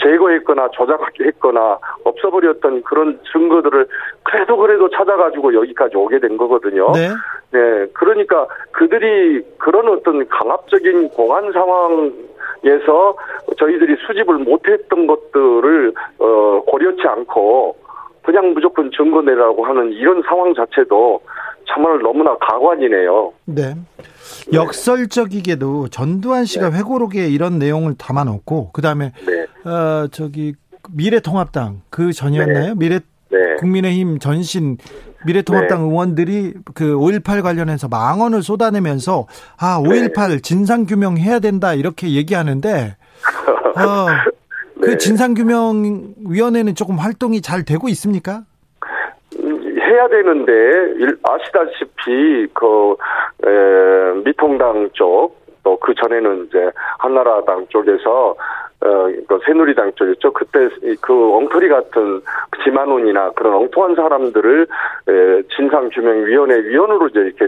제거했거나 0.02 0.70
조작했거나 0.70 1.80
없어버렸던 2.04 2.84
그런 2.84 3.20
증거들을 3.32 3.88
그래도 4.24 4.58
그래도 4.58 4.90
찾아가지고 4.90 5.54
여기까지 5.54 5.98
오게 5.98 6.20
된 6.20 6.38
거거든요. 6.38 6.92
네. 6.94 7.10
네. 7.52 7.86
그러니까 7.94 8.48
그들이 8.72 9.44
그런 9.58 9.88
어떤 9.90 10.28
강압적인 10.28 11.10
공안 11.10 11.52
상황에서 11.52 13.16
저희들이 13.58 13.96
수집을 14.08 14.40
못했던 14.40 15.08
것들을 15.08 15.94
어, 16.20 16.62
고려치 16.68 17.08
않고 17.08 17.76
그냥 18.24 18.54
무조건 18.54 18.90
증거 18.92 19.22
내라고 19.22 19.66
하는 19.66 19.92
이런 19.92 20.22
상황 20.24 20.54
자체도 20.54 21.22
정말 21.66 22.00
너무나 22.00 22.36
가관이네요. 22.38 23.34
네. 23.46 23.74
역설적이게도 24.54 25.90
전두환 25.90 26.46
씨가 26.46 26.70
네. 26.70 26.78
회고록에 26.78 27.28
이런 27.28 27.60
내용을 27.60 27.96
담아놓고 27.96 28.72
그다음에 28.72 29.12
네. 29.26 29.70
어 29.70 30.08
저기 30.12 30.54
미래통합당 30.92 31.82
그 31.90 32.14
전이었나요? 32.14 32.74
네. 32.74 32.74
미래 32.76 33.00
네. 33.32 33.56
국민의힘 33.60 34.20
전신 34.20 34.78
미래통합당 35.26 35.80
네. 35.80 35.90
의원들이 35.90 36.54
그 36.74 36.96
5.18 36.96 37.42
관련해서 37.42 37.88
망언을 37.88 38.44
쏟아내면서 38.44 39.28
아 39.58 39.80
5.18 39.80 40.44
진상 40.44 40.86
규명 40.86 41.18
해야 41.18 41.40
된다 41.40 41.74
이렇게 41.74 42.12
얘기하는데 42.12 42.96
어, 43.76 44.08
그 44.82 44.98
진상 44.98 45.34
규명 45.34 46.14
위원회는 46.28 46.76
조금 46.76 46.98
활동이 46.98 47.42
잘 47.42 47.64
되고 47.64 47.90
있습니까? 47.90 48.44
해야 49.86 50.08
되는데 50.08 50.54
아시다시피 51.24 52.48
그 52.54 52.96
에, 53.46 54.24
미통당 54.24 54.90
쪽 54.94 55.46
또 55.66 55.78
그 55.78 55.94
전에는 55.96 56.46
이제 56.46 56.72
한나라당 57.00 57.68
쪽에서 57.70 58.36
어, 58.82 59.08
그 59.28 59.40
새누리당 59.46 59.94
쪽이었죠. 59.96 60.32
그때 60.32 60.70
그 61.02 61.34
엉터리 61.34 61.68
같은 61.68 62.22
지만원이나 62.64 63.32
그런 63.32 63.56
엉뚱한 63.56 63.96
사람들을 63.96 64.68
에, 65.08 65.42
진상규명위원회 65.56 66.66
위원으로 66.66 67.08
이제 67.08 67.20
이렇게 67.20 67.48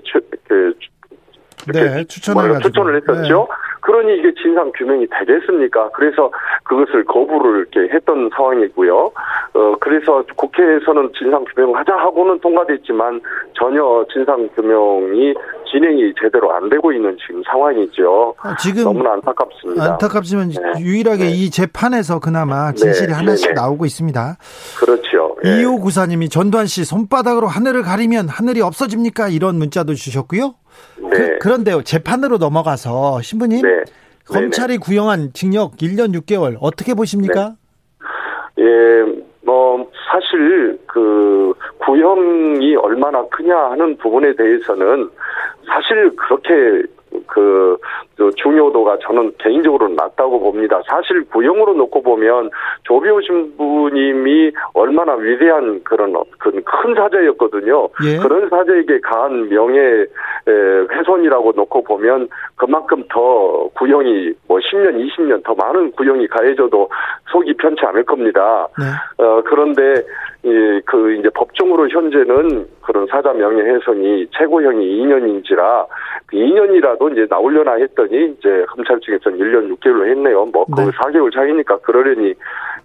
추, 1.67 1.71
그, 1.73 1.77
네, 1.77 2.03
추천을 2.05 2.59
추천을 2.59 2.95
했었죠. 2.95 3.47
네. 3.49 3.55
그러니 3.81 4.17
이게 4.17 4.33
진상 4.41 4.71
규명이 4.75 5.07
되겠습니까? 5.07 5.89
그래서 5.93 6.29
그것을 6.63 7.05
거부를 7.05 7.67
이렇게 7.71 7.93
했던 7.93 8.29
상황이고요. 8.35 9.11
어 9.53 9.75
그래서 9.79 10.23
국회에서는 10.35 11.11
진상 11.17 11.45
규명을 11.45 11.79
하자 11.79 11.95
하고는 11.95 12.39
통과됐지만 12.39 13.21
전혀 13.53 14.05
진상 14.11 14.49
규명이 14.55 15.33
진행이 15.71 16.13
제대로 16.21 16.53
안 16.53 16.69
되고 16.69 16.91
있는 16.91 17.15
지금 17.25 17.41
상황이죠. 17.49 18.35
아, 18.41 18.55
지금 18.57 18.83
너무나 18.83 19.13
안타깝습니다. 19.13 19.93
안타깝지만 19.93 20.49
네. 20.49 20.81
유일하게 20.81 21.25
네. 21.25 21.29
이 21.31 21.49
재판에서 21.49 22.19
그나마 22.19 22.71
진실이 22.73 23.07
네. 23.07 23.13
하나씩 23.13 23.47
네, 23.49 23.53
네. 23.53 23.61
나오고 23.61 23.85
있습니다. 23.85 24.37
그렇죠. 24.79 25.35
예. 25.45 25.61
이호 25.61 25.79
구사님이 25.79 26.29
전두환 26.29 26.65
씨 26.65 26.83
손바닥으로 26.83 27.47
하늘을 27.47 27.83
가리면 27.83 28.27
하늘이 28.29 28.61
없어집니까? 28.61 29.29
이런 29.29 29.57
문자도 29.57 29.93
주셨고요. 29.93 30.55
네. 30.97 31.37
그, 31.39 31.47
런데요 31.47 31.83
재판으로 31.83 32.37
넘어가서 32.37 33.21
신부님 33.21 33.61
네. 33.61 33.83
검찰이 34.25 34.73
네네. 34.73 34.77
구형한 34.79 35.31
징역 35.33 35.77
1년 35.77 36.13
6개월 36.21 36.57
어떻게 36.59 36.93
보십니까? 36.93 37.55
네. 38.55 38.63
예, 38.63 39.21
뭐 39.45 39.89
사실 40.11 40.79
그 40.87 41.53
구형이 41.79 42.75
얼마나 42.75 43.23
크냐 43.27 43.55
하는 43.55 43.95
부분에 43.97 44.35
대해서는 44.35 45.09
사실 45.65 46.15
그렇게 46.15 46.87
그, 47.27 47.77
그 48.15 48.31
중요도가 48.35 48.97
저는 48.99 49.33
개인적으로 49.37 49.87
낮다고 49.89 50.39
봅니다. 50.39 50.81
사실 50.87 51.23
구형으로 51.29 51.73
놓고 51.73 52.01
보면 52.01 52.49
조비오 52.83 53.21
신부님이 53.21 54.51
얼마나 54.73 55.15
위대한 55.15 55.81
그런 55.83 56.13
큰 56.39 56.95
사제였거든요. 56.95 57.89
예. 58.05 58.17
그런 58.17 58.49
사제에게 58.49 58.99
가한 59.01 59.49
명예 59.49 60.05
훼손이라고 60.47 61.53
놓고 61.55 61.83
보면 61.83 62.29
그만큼 62.55 63.03
더 63.09 63.69
구형이 63.75 64.33
뭐 64.47 64.59
10년, 64.59 64.95
20년 64.95 65.43
더 65.43 65.53
많은 65.55 65.91
구형이 65.91 66.27
가해져도 66.27 66.89
속이 67.31 67.55
편치 67.57 67.85
않을 67.85 68.03
겁니다. 68.03 68.67
네. 68.79 69.23
어, 69.23 69.41
그런데 69.45 70.03
이, 70.36 70.36
그, 70.85 71.13
이제 71.13 71.29
법정으로 71.33 71.89
현재는 71.89 72.67
그런 72.81 73.05
사자 73.07 73.33
명예훼손이 73.33 74.27
최고형이 74.31 74.85
2년인지라 74.85 75.85
그 76.27 76.37
2년이라도 76.37 77.11
이제 77.11 77.25
나오려나 77.29 77.73
했더니 77.73 78.35
이제 78.37 78.65
검찰 78.69 78.99
측에서는 78.99 79.37
1년 79.37 79.75
6개월로 79.75 80.07
했네요. 80.09 80.45
뭐, 80.45 80.65
네. 80.75 80.85
그 80.85 80.91
4개월 80.91 81.33
차이니까 81.33 81.77
그러려니 81.79 82.33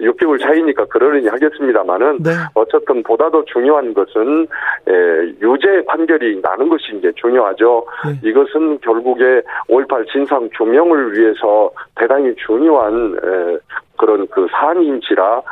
6개월 0.00 0.40
차이니까 0.40 0.86
그러려니 0.86 1.28
하겠습니다만은 1.28 2.22
네. 2.22 2.30
어쨌든 2.54 3.02
보다 3.02 3.30
더 3.30 3.44
중요한 3.44 3.94
것은 3.94 4.46
에, 4.88 4.92
유죄 5.40 5.84
판결이 5.86 6.40
나는 6.42 6.68
것이 6.68 6.96
이제 6.96 7.12
중요하죠. 7.16 7.86
네. 8.06 8.28
이것은 8.28 8.78
결국에 8.80 9.42
5.18 9.68 10.10
진상 10.10 10.48
규명을 10.56 11.16
위해서 11.16 11.70
대단히 11.96 12.34
중요한 12.36 13.16
에, 13.22 13.58
그런 13.96 14.26
그 14.28 14.46
사안인지라 14.50 15.24
어, 15.36 15.42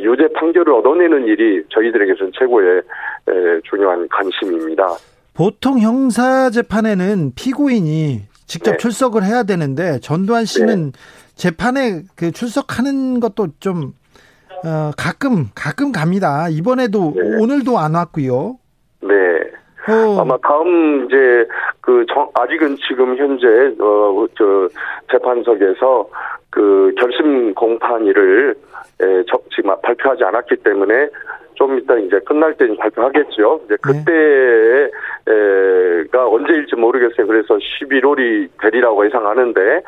유죄 0.00 0.28
판결을 0.34 0.72
얻어내는 0.74 1.26
일이 1.26 1.62
저희들에게서는 1.70 2.32
최고의 2.38 2.82
중요한 3.68 4.08
관심입니다. 4.08 4.86
보통 5.34 5.78
형사 5.78 6.50
재판에는 6.50 7.32
피고인이 7.34 8.22
직접 8.46 8.72
네. 8.72 8.76
출석을 8.76 9.22
해야 9.22 9.44
되는데 9.44 9.98
전두환 10.00 10.44
씨는 10.44 10.92
네. 10.92 10.98
재판에 11.34 12.02
그 12.16 12.32
출석하는 12.32 13.20
것도 13.20 13.48
좀 13.60 13.94
어, 14.64 14.90
가끔 14.96 15.46
가끔 15.54 15.90
갑니다. 15.90 16.48
이번에도 16.50 17.14
네. 17.16 17.22
오늘도 17.40 17.78
안 17.78 17.94
왔고요. 17.94 18.58
네. 19.00 19.14
어. 19.88 20.20
아마 20.20 20.36
다음 20.46 21.06
이제 21.06 21.46
그 21.80 22.04
정, 22.12 22.30
아직은 22.34 22.76
지금 22.86 23.16
현재 23.16 23.46
어저 23.80 24.68
재판석에서 25.10 26.08
그 26.50 26.94
결심 26.98 27.54
공판일을 27.54 28.54
에, 29.02 29.24
저, 29.30 29.38
지금 29.54 29.74
발표하지 29.82 30.24
않았기 30.24 30.56
때문에 30.56 31.08
좀 31.54 31.78
이따 31.78 31.96
이제 31.96 32.18
끝날 32.20 32.54
때 32.54 32.66
발표하겠죠. 32.76 33.62
이제 33.66 33.76
그때가 33.82 34.04
네. 35.26 36.18
언제일지 36.18 36.76
모르겠어요. 36.76 37.26
그래서 37.26 37.56
11월이 37.56 38.48
되리라고 38.60 39.04
예상하는데 39.06 39.82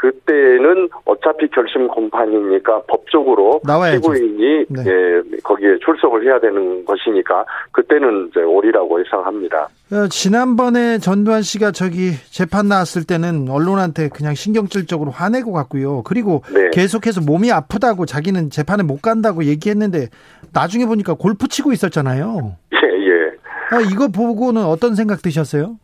그때는 0.00 0.88
어차피 1.04 1.46
결심 1.48 1.86
공판이니까 1.88 2.82
법적으로 2.88 3.60
나와야죠. 3.64 4.00
피고인이 4.00 4.64
네. 4.70 4.84
예, 4.86 5.38
거기에 5.44 5.76
출석을 5.84 6.24
해야 6.24 6.40
되는 6.40 6.82
것이니까 6.86 7.44
그때는 7.72 8.28
이제 8.30 8.40
올이라고 8.40 8.98
예상합니다. 9.00 9.68
어, 9.92 10.08
지난번에 10.08 10.96
전두환 10.98 11.42
씨가 11.42 11.72
저기 11.72 12.12
재판 12.30 12.68
나왔을 12.68 13.04
때는 13.04 13.50
언론한테 13.50 14.08
그냥 14.08 14.32
신경질적으로 14.34 15.10
화내고 15.10 15.52
갔고요. 15.52 16.02
그리고 16.04 16.42
네. 16.54 16.70
계속해서 16.72 17.20
몸이 17.20 17.52
아프다고 17.52 18.06
자기는 18.06 18.48
재판에 18.48 18.82
못 18.82 19.02
간다고 19.02 19.44
얘기했는데 19.44 20.06
나중에 20.54 20.86
보니까 20.86 21.12
골프 21.12 21.46
치고 21.46 21.72
있었잖아요. 21.72 22.56
예, 22.72 22.78
예. 22.78 23.76
아, 23.76 23.80
이거 23.92 24.08
보고는 24.08 24.64
어떤 24.64 24.94
생각 24.94 25.20
드셨어요? 25.20 25.76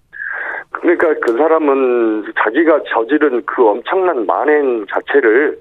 그러니까 0.81 1.15
그 1.21 1.37
사람은 1.37 2.33
자기가 2.39 2.81
저지른 2.89 3.43
그 3.47 3.67
엄청난 3.67 4.27
만행 4.27 4.87
자체를 4.87 5.59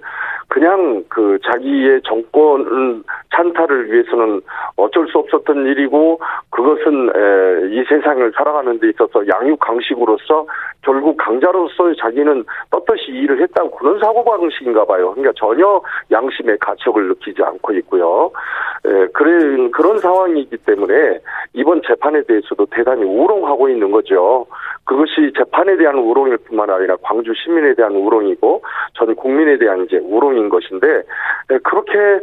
그냥 0.47 1.03
그 1.09 1.39
자기의 1.43 2.01
정권 2.03 3.03
찬탈을 3.35 3.91
위해서는 3.91 4.41
어쩔 4.77 5.07
수 5.07 5.19
없었던 5.19 5.65
일이고 5.67 6.19
그것은 6.49 7.09
이 7.71 7.83
세상을 7.89 8.31
살아가는 8.35 8.79
데 8.79 8.89
있어서 8.89 9.27
양육 9.27 9.59
강식으로서 9.59 10.47
결국 10.81 11.17
강자로서 11.17 11.95
자기는 11.95 12.45
떳떳이 12.71 13.07
일을 13.07 13.41
했다고 13.41 13.71
그런 13.71 13.99
사고방식인가 13.99 14.85
봐요. 14.85 15.11
그러니까 15.13 15.33
전혀 15.35 15.81
양심의 16.11 16.57
가책을 16.59 17.07
느끼지 17.09 17.41
않고 17.43 17.73
있고요. 17.73 18.31
그런, 19.13 19.71
그런 19.71 19.97
상황이기 19.97 20.57
때문에 20.57 21.19
이번 21.53 21.81
재판에 21.87 22.21
대해서도 22.23 22.67
대단히 22.67 23.03
우롱하고 23.03 23.69
있는 23.69 23.91
거죠. 23.91 24.45
그것이 24.83 25.33
재판에 25.35 25.75
대한 25.77 25.97
우롱일 25.97 26.37
뿐만 26.37 26.69
아니라 26.69 26.95
광주 27.01 27.33
시민에 27.33 27.73
대한 27.73 27.95
우롱이고 27.95 28.61
전 28.93 29.15
국민에 29.15 29.57
대한 29.57 29.85
이제 29.85 29.97
우롱인 29.97 30.49
것인데 30.49 31.01
그렇게 31.63 32.19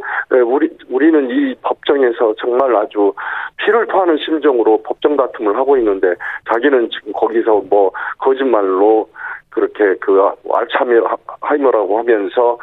우리 0.46 0.70
우리 0.88 1.01
는 1.10 1.30
이 1.30 1.54
법정에서 1.62 2.34
정말 2.38 2.74
아주 2.76 3.12
피를 3.56 3.86
토하는 3.86 4.18
심정으로 4.18 4.82
법정 4.82 5.16
다툼을 5.16 5.56
하고 5.56 5.76
있는데 5.76 6.14
자기는 6.48 6.90
지금 6.90 7.12
거기서 7.12 7.62
뭐 7.68 7.90
거짓말로 8.18 9.08
그렇게 9.50 9.94
그 10.00 10.30
알츠하이머라고 10.52 11.98
하면서 11.98 12.58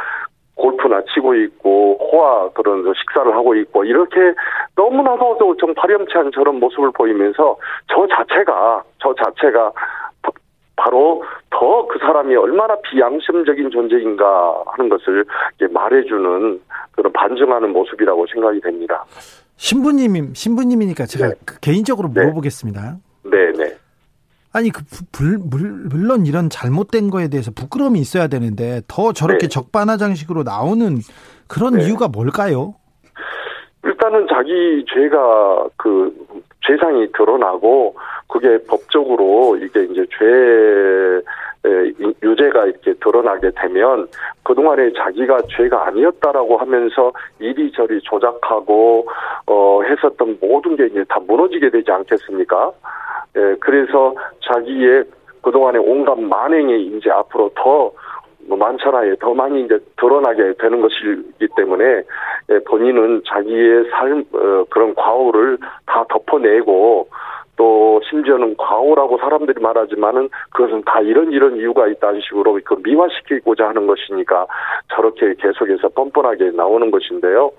골프나 0.56 1.02
치고 1.14 1.36
있고 1.36 1.98
호화 2.12 2.50
그런 2.50 2.84
식사를 2.94 3.34
하고 3.34 3.56
있고 3.56 3.86
이렇게 3.86 4.34
너무나도 4.76 5.56
좀 5.58 5.74
파렴치한 5.74 6.32
저런 6.34 6.60
모습을 6.60 6.92
보이면서 6.92 7.56
저 7.88 8.08
자체가 8.08 8.84
저 9.02 9.16
자체가 9.16 9.72
바로 10.80 11.24
더 11.50 11.80
그 11.90 11.98
사람이 12.00 12.36
얼마나 12.36 12.76
비양심적인 12.82 13.72
존재인가 13.72 14.64
하는 14.68 14.90
것을 14.90 15.26
말해주는 15.72 16.62
그런 16.92 17.14
반증하는 17.14 17.74
모습이라고 17.74 18.26
생각이 18.32 18.62
됩니다. 18.62 19.04
신부님 19.58 20.34
신부님이니까 20.34 21.06
제가 21.06 21.30
네. 21.30 21.36
그 21.46 21.60
개인적으로 21.60 22.10
네. 22.14 22.22
물어보겠습니다. 22.22 22.98
네, 23.24 23.52
네. 23.54 23.76
아니 24.54 24.70
그 24.70 24.84
불, 25.12 25.38
물론 25.40 26.26
이런 26.26 26.50
잘못된 26.50 27.10
거에 27.10 27.28
대해서 27.28 27.52
부끄러움이 27.52 28.00
있어야 28.00 28.28
되는데 28.28 28.82
더 28.88 29.12
저렇게 29.12 29.48
네. 29.48 29.48
적반하장식으로 29.48 30.44
나오는 30.44 30.98
그런 31.48 31.74
네. 31.74 31.86
이유가 31.86 32.08
뭘까요? 32.08 32.76
일단은 33.84 34.28
자기 34.30 34.86
죄가 34.94 35.68
그 35.78 36.14
죄상이 36.68 37.12
드러나고 37.14 37.96
그게 38.40 38.58
법적으로 38.66 39.58
이게 39.58 39.84
이제 39.84 40.06
죄 40.18 41.22
유죄가 42.24 42.66
이렇게 42.68 42.94
드러나게 42.94 43.52
되면 43.54 44.08
그동안에 44.44 44.94
자기가 44.94 45.42
죄가 45.50 45.88
아니었다라고 45.88 46.58
하면서 46.58 47.12
이리저리 47.40 48.00
조작하고 48.04 49.06
어 49.46 49.82
했었던 49.84 50.38
모든 50.40 50.78
게 50.78 50.86
이제 50.86 51.04
다 51.10 51.20
무너지게 51.20 51.70
되지 51.70 51.92
않겠습니까? 51.92 52.72
예, 53.36 53.56
그래서 53.60 54.16
자기의 54.42 55.04
그동안의 55.42 55.82
온갖 55.86 56.18
만행이 56.18 56.98
이제 56.98 57.12
앞으로 57.12 57.52
더 57.56 57.92
많잖아요. 58.48 59.18
더 59.18 59.34
많이 59.34 59.66
이제 59.66 59.78
드러나게 59.98 60.54
되는 60.60 60.82
것이기 60.82 61.46
때문에 61.58 62.04
예, 62.52 62.60
본인은 62.60 63.24
자기의 63.28 63.90
삶 63.92 64.24
어, 64.34 64.64
그런 64.70 64.96
과오를 64.96 65.58
다 65.86 66.06
덮어내고 66.08 67.10
또 67.60 68.00
심지어는 68.10 68.56
과오라고 68.56 69.18
사람들이 69.18 69.62
말하지만은 69.62 70.30
그것은 70.52 70.82
다 70.86 71.02
이런 71.02 71.34
이런 71.34 71.58
이유가 71.58 71.88
있다는 71.88 72.22
식으로 72.22 72.58
그 72.64 72.76
미화시키고자 72.82 73.68
하는 73.68 73.86
것이니까 73.86 74.48
저렇게 74.96 75.36
계속해서 75.38 75.90
뻔뻔하게 75.90 76.52
나오는 76.52 76.90
것인데요. 76.90 77.52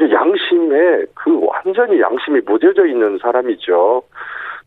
양심에 0.00 1.06
그 1.12 1.40
완전히 1.44 2.00
양심이 2.00 2.40
무뎌져 2.46 2.86
있는 2.86 3.18
사람이죠. 3.20 4.04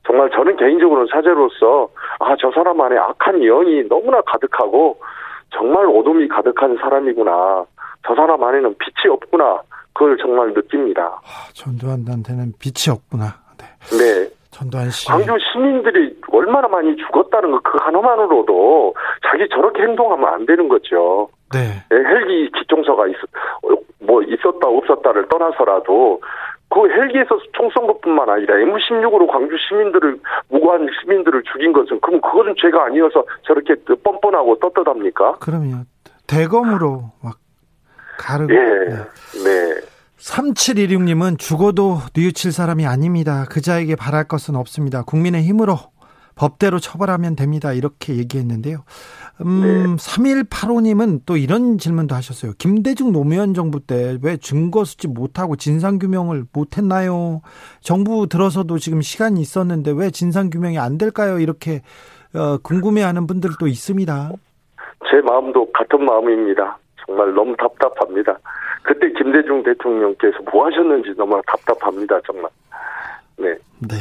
정말 0.06 0.30
저는 0.32 0.58
개인적으로 0.58 1.08
사제로서 1.08 1.88
아 2.20 2.36
저 2.38 2.52
사람 2.52 2.82
안에 2.82 2.98
악한 2.98 3.40
영이 3.40 3.88
너무나 3.88 4.20
가득하고 4.22 5.00
정말 5.56 5.86
어둠이 5.86 6.28
가득한 6.28 6.76
사람이구나. 6.82 7.66
저 8.06 8.16
사람 8.16 8.44
안에는 8.44 8.76
빛이 8.78 9.10
없구나. 9.14 9.62
그걸 9.94 10.18
정말 10.18 10.52
느낍니다. 10.54 11.22
아, 11.24 11.50
전두환한테는 11.54 12.54
빛이 12.60 12.94
없구나. 12.94 13.36
네. 13.58 13.98
네. 13.98 14.41
전두환 14.52 14.90
씨. 14.90 15.08
광주 15.08 15.32
시민들이 15.52 16.16
얼마나 16.32 16.68
많이 16.68 16.96
죽었다는 16.98 17.52
거 17.52 17.60
그 17.64 17.78
하나만으로도 17.82 18.94
자기 19.30 19.48
저렇게 19.50 19.84
행동하면 19.84 20.28
안 20.34 20.46
되는 20.46 20.68
거죠. 20.68 21.30
네. 21.54 21.84
네 21.90 21.96
헬기 21.96 22.50
기총서가 22.52 23.08
있, 23.08 23.16
뭐 24.00 24.22
있었다 24.24 24.68
없었다를 24.68 25.28
떠나서라도 25.30 26.22
그 26.70 26.90
헬기에서 26.90 27.38
총 27.54 27.70
쏜 27.72 27.88
것뿐만 27.88 28.30
아니라 28.30 28.56
M16으로 28.56 29.28
광주 29.28 29.56
시민들을 29.70 30.20
무고한 30.50 30.88
시민들을 31.02 31.44
죽인 31.52 31.72
것은 31.74 32.00
그럼 32.02 32.20
그것은 32.22 32.56
죄가 32.62 32.86
아니어서 32.86 33.24
저렇게 33.44 33.76
뻔뻔하고 34.04 34.58
떳떳합니까? 34.60 35.34
그럼요. 35.40 35.84
대검으로 36.28 37.12
막 37.24 37.36
가르고. 38.18 38.54
예. 38.54 38.58
네. 38.58 38.96
네. 39.44 39.82
3716님은 40.22 41.40
죽어도 41.40 41.98
뉘우칠 42.16 42.52
사람이 42.52 42.86
아닙니다. 42.86 43.46
그자에게 43.50 43.96
바랄 43.96 44.28
것은 44.28 44.56
없습니다. 44.56 45.04
국민의 45.04 45.44
힘으로 45.44 45.78
법대로 46.36 46.80
처벌하면 46.80 47.36
됩니다. 47.36 47.74
이렇게 47.74 48.16
얘기했는데요. 48.16 48.84
음, 49.46 49.62
네. 49.62 49.96
3185님은 49.96 51.22
또 51.26 51.38
이런 51.38 51.78
질문도 51.78 52.14
하셨어요. 52.16 52.54
김대중 52.58 53.12
노무현 53.12 53.54
정부 53.54 53.80
때 53.80 54.18
왜 54.22 54.38
증거 54.38 54.86
수집 54.86 55.12
못하고 55.14 55.56
진상규명을 55.56 56.46
못했나요? 56.54 57.42
정부 57.82 58.28
들어서도 58.28 58.78
지금 58.78 59.02
시간이 59.02 59.42
있었는데 59.42 59.92
왜 59.92 60.12
진상규명이 60.12 60.78
안 60.78 60.98
될까요? 60.98 61.40
이렇게 61.40 61.82
어, 62.36 62.58
궁금해하는 62.64 63.28
분들도 63.28 63.68
있습니다. 63.68 64.32
제 65.10 65.22
마음도 65.26 65.70
같은 65.72 66.06
마음입니다. 66.06 66.78
정말 67.12 67.34
너무 67.34 67.56
답답합니다. 67.58 68.40
그때 68.84 69.12
김대중 69.18 69.62
대통령께서 69.64 70.38
뭐 70.52 70.66
하셨는지 70.66 71.14
너무 71.18 71.42
답답합니다. 71.46 72.20
정말. 72.26 72.50
네. 73.38 73.50
네. 73.80 73.96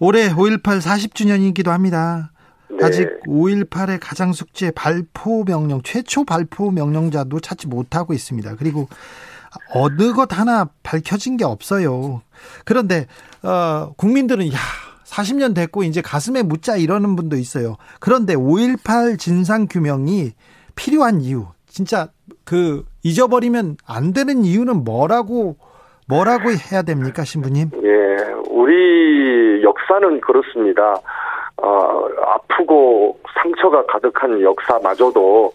올해 0.00 0.28
5.18 0.30 0.80
40주년이기도 0.80 1.68
합니다. 1.68 2.32
네. 2.68 2.84
아직 2.84 3.08
5.18의 3.28 3.98
가장 4.00 4.32
숙제 4.32 4.72
발포 4.72 5.44
명령, 5.44 5.80
최초 5.82 6.24
발포 6.24 6.72
명령자도 6.72 7.38
찾지 7.38 7.68
못하고 7.68 8.12
있습니다. 8.12 8.56
그리고 8.56 8.88
어느 9.74 10.12
것 10.12 10.36
하나 10.36 10.68
밝혀진 10.82 11.36
게 11.36 11.44
없어요. 11.44 12.22
그런데, 12.64 13.06
어, 13.42 13.92
국민들은, 13.96 14.48
야, 14.52 14.58
40년 15.04 15.54
됐고 15.54 15.84
이제 15.84 16.00
가슴에 16.00 16.42
묻자 16.42 16.78
이러는 16.78 17.14
분도 17.16 17.36
있어요. 17.36 17.76
그런데 18.00 18.34
5.18 18.34 19.18
진상규명이 19.18 20.32
필요한 20.74 21.20
이유, 21.20 21.48
진짜 21.72 22.08
그 22.44 22.84
잊어버리면 23.02 23.76
안 23.88 24.12
되는 24.12 24.44
이유는 24.44 24.84
뭐라고 24.84 25.56
뭐라고 26.06 26.50
해야 26.50 26.82
됩니까, 26.82 27.24
신부님? 27.24 27.70
예, 27.82 28.16
우리 28.50 29.62
역사는 29.62 30.20
그렇습니다. 30.20 30.94
어, 31.56 32.08
아프고 32.26 33.18
상처가 33.34 33.86
가득한 33.86 34.42
역사마저도 34.42 35.52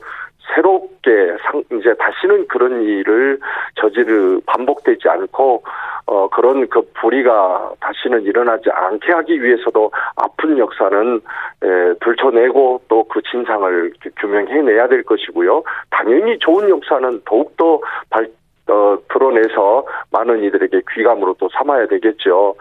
새롭게 0.53 1.37
상, 1.43 1.63
이제 1.73 1.93
다시는 1.95 2.47
그런 2.47 2.83
일을 2.83 3.39
저지르 3.75 4.39
반복되지 4.45 5.09
않고 5.09 5.63
어 6.05 6.29
그런 6.29 6.67
그 6.69 6.81
불의가 6.93 7.71
다시는 7.81 8.23
일어나지 8.23 8.69
않게 8.71 9.11
하기 9.11 9.43
위해서도 9.43 9.91
아픈 10.15 10.57
역사는 10.57 11.21
에, 11.63 11.93
들춰내고 11.99 12.81
또 12.87 13.07
그 13.09 13.21
진상을 13.23 13.93
규명해내야 14.17 14.87
될 14.87 15.03
것이고요. 15.03 15.63
당연히 15.89 16.37
좋은 16.39 16.69
역사는 16.69 17.21
더욱더 17.25 17.79
발, 18.09 18.27
어, 18.69 18.97
드러내서 19.09 19.85
많은 20.11 20.43
이들에게 20.43 20.81
귀감으로 20.93 21.35
또 21.39 21.49
삼아야 21.49 21.87
되겠죠. 21.87 22.55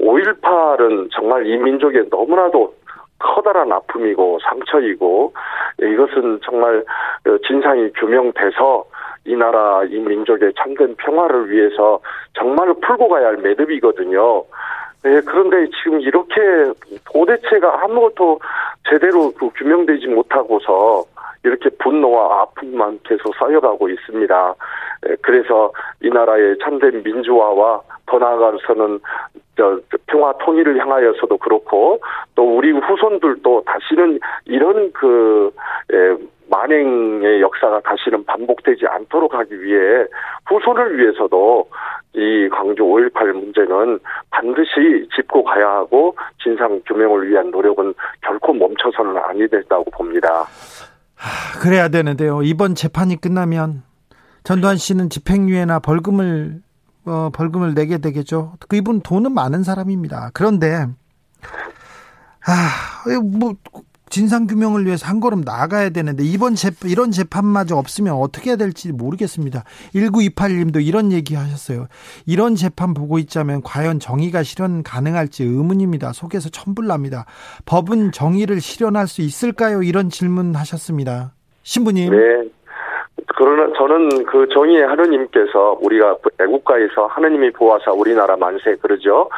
5.18은 0.00 1.10
정말 1.12 1.46
이 1.46 1.56
민족에 1.58 2.02
너무나도 2.10 2.74
커다란 3.18 3.70
아픔이고 3.70 4.38
상처이고 4.42 5.34
이것은 5.78 6.40
정말 6.42 6.82
진상이 7.46 7.92
규명돼서 7.92 8.84
이 9.24 9.36
나라 9.36 9.84
이 9.84 9.98
민족의 9.98 10.52
참된 10.56 10.94
평화를 10.96 11.50
위해서 11.50 12.00
정말 12.34 12.72
풀고 12.74 13.08
가야 13.08 13.28
할 13.28 13.36
매듭이거든요. 13.38 14.44
네, 15.02 15.20
그런데 15.22 15.70
지금 15.82 16.00
이렇게 16.00 16.40
도대체가 17.12 17.84
아무것도 17.84 18.40
제대로 18.88 19.32
그 19.32 19.48
규명되지 19.56 20.08
못하고서 20.08 21.04
이렇게 21.42 21.70
분노와 21.78 22.42
아픔만 22.42 23.00
계속 23.04 23.34
쌓여가고 23.36 23.88
있습니다. 23.88 24.54
그래서 25.22 25.72
이 26.02 26.10
나라의 26.10 26.58
참된 26.62 27.02
민주화와 27.02 27.80
더 28.06 28.18
나아가서는 28.18 29.00
저 29.56 29.78
평화 30.06 30.32
통일을 30.38 30.78
향하여서도 30.78 31.38
그렇고 31.38 32.00
또 32.34 32.56
우리 32.56 32.72
후손들도 32.72 33.64
다시는 33.64 34.18
이런 34.44 34.92
그 34.92 35.50
에, 35.92 36.16
만행의 36.50 37.40
역사가 37.40 37.80
다시는 37.80 38.24
반복되지 38.24 38.86
않도록 38.86 39.34
하기 39.34 39.62
위해 39.62 40.04
후손을 40.46 40.98
위해서도 40.98 41.68
이 42.12 42.48
광주 42.50 42.82
5.18 42.82 43.32
문제는 43.32 44.00
반드시 44.30 45.08
짚고 45.14 45.44
가야 45.44 45.68
하고 45.68 46.16
진상 46.42 46.80
규명을 46.86 47.30
위한 47.30 47.50
노력은 47.50 47.94
결코 48.20 48.52
멈춰서는 48.52 49.16
아니 49.18 49.48
된다고 49.48 49.84
봅니다. 49.92 50.44
그래야 51.62 51.88
되는데요. 51.88 52.42
이번 52.42 52.74
재판이 52.74 53.20
끝나면 53.20 53.82
전두환 54.42 54.76
씨는 54.76 55.08
집행유예나 55.08 55.78
벌금을 55.78 56.60
어, 57.06 57.30
벌금을 57.32 57.74
내게 57.74 57.98
되겠죠. 57.98 58.54
그 58.68 58.76
이분 58.76 59.00
돈은 59.00 59.32
많은 59.32 59.62
사람입니다. 59.62 60.30
그런데 60.34 60.86
아, 62.46 63.10
뭐 63.22 63.52
진상 64.10 64.46
규명을 64.46 64.84
위해서 64.84 65.06
한 65.06 65.20
걸음 65.20 65.40
나가야 65.40 65.90
되는데 65.90 66.24
이번 66.24 66.56
재 66.56 66.70
이런 66.84 67.12
재판마저 67.12 67.76
없으면 67.76 68.14
어떻게 68.14 68.50
해야 68.50 68.56
될지 68.56 68.92
모르겠습니다. 68.92 69.64
1928님도 69.94 70.84
이런 70.84 71.12
얘기 71.12 71.34
하셨어요. 71.36 71.86
이런 72.26 72.56
재판 72.56 72.92
보고 72.92 73.18
있자면 73.20 73.62
과연 73.62 74.00
정의가 74.00 74.42
실현 74.42 74.82
가능할지 74.82 75.44
의문입니다. 75.44 76.12
속에서 76.12 76.48
천불납니다. 76.48 77.24
법은 77.64 78.12
정의를 78.12 78.60
실현할 78.60 79.06
수 79.06 79.22
있을까요? 79.22 79.82
이런 79.82 80.10
질문 80.10 80.54
하셨습니다. 80.56 81.34
신부님. 81.62 82.10
네. 82.10 82.50
그러나 83.36 83.72
저는 83.76 84.24
그 84.24 84.48
정의의 84.48 84.86
하느님께서 84.86 85.78
우리가 85.80 86.16
애국가에서 86.40 87.06
하느님이 87.06 87.50
보아사 87.50 87.92
우리나라 87.92 88.36
만세 88.36 88.74
그러죠. 88.76 89.28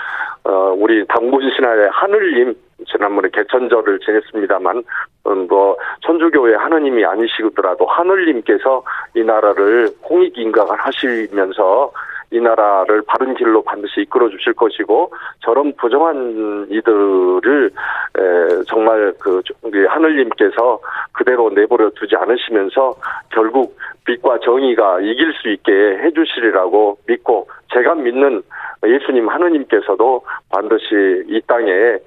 어, 0.45 0.75
우리 0.77 1.07
당군 1.07 1.51
신화의 1.51 1.91
하늘님 1.91 2.55
지난번에 2.91 3.29
개천절을 3.33 4.01
지냈습니다만 4.01 4.83
음, 5.29 5.47
뭐 5.47 5.77
천주교의 6.01 6.57
하느님이 6.57 7.05
아니시더라도 7.05 7.87
하늘님께서 7.87 8.83
이 9.15 9.23
나라를 9.23 9.91
홍익인강을 10.09 10.77
하시면서 10.79 11.93
이 12.33 12.41
나라를 12.41 13.03
바른 13.07 13.35
길로 13.35 13.63
반드시 13.63 14.01
이끌어 14.01 14.29
주실 14.31 14.55
것이고 14.55 15.13
저런 15.41 15.73
부정한 15.77 16.67
이들을 16.71 17.71
에, 18.19 18.63
정말 18.67 19.13
그 19.21 19.43
하늘님께서 19.87 20.81
그대로 21.13 21.51
내버려 21.51 21.91
두지 21.91 22.17
않으시면서 22.17 22.95
결국 23.31 23.77
빛과 24.05 24.39
정의가 24.41 25.01
이길 25.01 25.33
수 25.35 25.49
있게 25.51 25.73
해주시리라고 25.73 26.99
믿고 27.07 27.49
제가 27.73 27.95
믿는 27.95 28.43
예수님 28.85 29.29
하느님께서도 29.29 30.25
반드시 30.51 31.25
이 31.29 31.41
땅에 31.47 31.99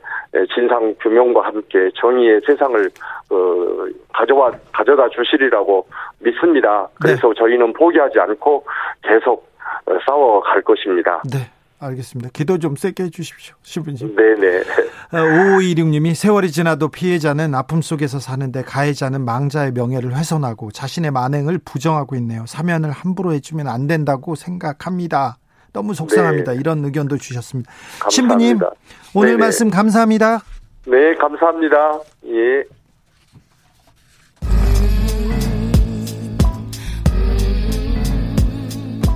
진상 0.54 0.94
규명과 1.00 1.46
함께 1.46 1.90
정의의 1.96 2.42
세상을 2.46 2.90
어, 3.32 3.88
가져와 4.14 4.52
가져다 4.74 5.08
주시리라고 5.10 5.88
믿습니다. 6.20 6.88
그래서 7.02 7.30
네. 7.30 7.34
저희는 7.38 7.74
포기하지 7.74 8.20
않고 8.20 8.66
계속 9.02 9.48
싸워 10.08 10.42
갈 10.42 10.62
것입니다. 10.62 11.22
네. 11.32 11.50
알겠습니다. 11.78 12.30
기도 12.34 12.58
좀 12.58 12.76
세게 12.76 13.04
해주십시오. 13.04 13.56
신부님. 13.62 14.16
네네. 14.16 14.64
5526님이 15.12 16.12
어, 16.12 16.14
세월이 16.14 16.52
지나도 16.52 16.88
피해자는 16.90 17.54
아픔 17.54 17.82
속에서 17.82 18.20
사는데 18.20 18.64
가해자는 18.64 19.24
망자의 19.26 19.72
명예를 19.74 20.16
훼손하고 20.16 20.72
자신의 20.72 21.12
만행을 21.12 21.60
부정하고 21.64 22.16
있네요. 22.16 22.46
사면을 22.48 22.92
함부로 22.92 23.34
해주면 23.34 23.68
안 23.68 23.88
된다고 23.88 24.36
생각합니다. 24.36 25.38
너무 25.74 25.94
속상합니다. 25.94 26.54
네. 26.54 26.58
이런 26.60 26.84
의견도 26.86 27.18
주셨습니다. 27.18 27.70
감사합니다. 28.00 28.10
신부님, 28.10 28.60
오늘 29.14 29.32
네네. 29.32 29.40
말씀 29.40 29.70
감사합니다. 29.70 30.40
네, 30.88 31.16
감사합니다. 31.16 32.00
예. 32.28 32.64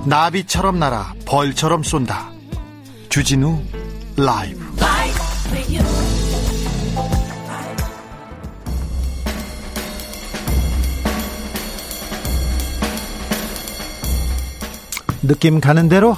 나비처럼 0.04 0.78
날아 0.78 1.14
벌처럼 1.26 1.82
쏜다. 1.82 2.30
주진우 3.08 3.60
라이브. 4.16 4.60
느낌 15.22 15.60
가는 15.60 15.88
대로 15.88 16.16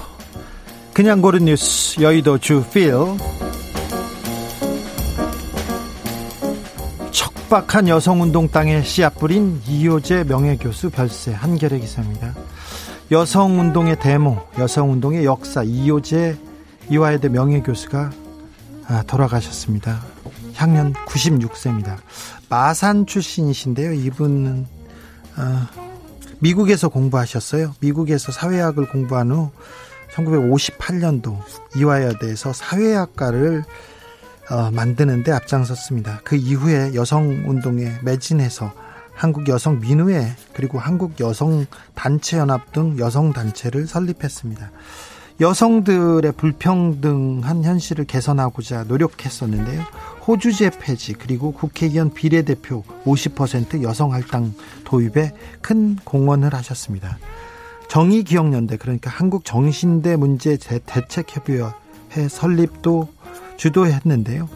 그냥 0.94 1.20
고른 1.20 1.46
뉴스 1.46 2.00
여의도 2.00 2.38
주필 2.38 2.94
척박한 7.10 7.88
여성운동 7.88 8.48
땅에 8.48 8.82
씨앗 8.82 9.18
뿌린 9.18 9.60
이효재 9.66 10.24
명예교수 10.28 10.90
별세 10.90 11.32
한겨레 11.32 11.80
기사입니다. 11.80 12.34
여성운동의 13.12 14.00
대모, 14.00 14.38
여성운동의 14.58 15.26
역사 15.26 15.62
이효재 15.62 16.34
이화여대 16.88 17.28
명예교수가 17.28 18.10
아, 18.88 19.02
돌아가셨습니다. 19.06 20.00
향년 20.54 20.94
96세입니다. 20.94 21.98
마산 22.48 23.04
출신이신데요. 23.04 23.92
이분은 23.92 24.66
아, 25.36 25.68
미국에서 26.38 26.88
공부하셨어요. 26.88 27.74
미국에서 27.80 28.32
사회학을 28.32 28.88
공부한 28.88 29.30
후 29.30 29.50
1958년도 30.14 31.36
이화여대에서 31.76 32.54
사회학과를 32.54 33.62
어, 34.50 34.70
만드는데 34.70 35.32
앞장섰습니다. 35.32 36.22
그 36.24 36.36
이후에 36.36 36.94
여성 36.94 37.28
운동에 37.46 37.92
매진해서 38.02 38.72
한국 39.22 39.48
여성 39.48 39.78
민우회 39.78 40.34
그리고 40.52 40.80
한국 40.80 41.20
여성 41.20 41.64
단체 41.94 42.38
연합 42.38 42.72
등 42.72 42.98
여성 42.98 43.32
단체를 43.32 43.86
설립했습니다. 43.86 44.72
여성들의 45.40 46.32
불평등한 46.32 47.62
현실을 47.62 48.04
개선하고자 48.04 48.82
노력했었는데요. 48.88 49.80
호주제 50.26 50.70
폐지 50.80 51.12
그리고 51.12 51.52
국회의원 51.52 52.12
비례대표 52.12 52.82
50% 53.04 53.84
여성 53.84 54.12
할당 54.12 54.54
도입에 54.82 55.32
큰 55.60 55.94
공헌을 56.02 56.52
하셨습니다. 56.52 57.16
정의기억연대 57.86 58.76
그러니까 58.76 59.08
한국 59.08 59.44
정신대 59.44 60.16
문제 60.16 60.56
대책협의회 60.56 62.28
설립도 62.28 63.06
주도했는데요. 63.56 64.48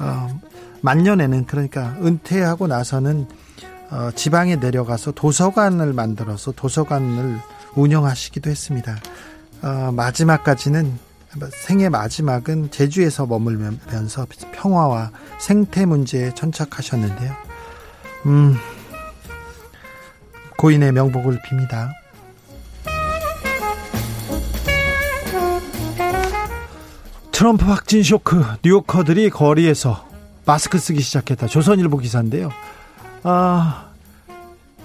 어, 0.00 0.40
만년에는 0.80 1.46
그러니까 1.46 1.96
은퇴하고 2.02 2.66
나서는 2.66 3.28
어, 3.90 4.10
지방에 4.14 4.56
내려가서 4.56 5.12
도서관을 5.12 5.92
만들어서 5.92 6.52
도서관을 6.52 7.38
운영하시기도 7.74 8.50
했습니다. 8.50 8.96
어, 9.62 9.92
마지막까지는 9.92 10.98
생애 11.52 11.88
마지막은 11.88 12.70
제주에서 12.70 13.26
머물면서 13.26 14.26
평화와 14.52 15.10
생태 15.38 15.84
문제에 15.86 16.34
천착하셨는데요. 16.34 17.34
음, 18.26 18.56
고인의 20.56 20.92
명복을 20.92 21.40
빕니다. 21.42 21.90
트럼프 27.30 27.64
확진 27.66 28.02
쇼크 28.02 28.42
뉴요커들이 28.64 29.30
거리에서 29.30 30.08
마스크 30.44 30.78
쓰기 30.78 31.00
시작했다. 31.00 31.46
조선일보 31.46 31.98
기사인데요. 31.98 32.50
아, 33.22 33.86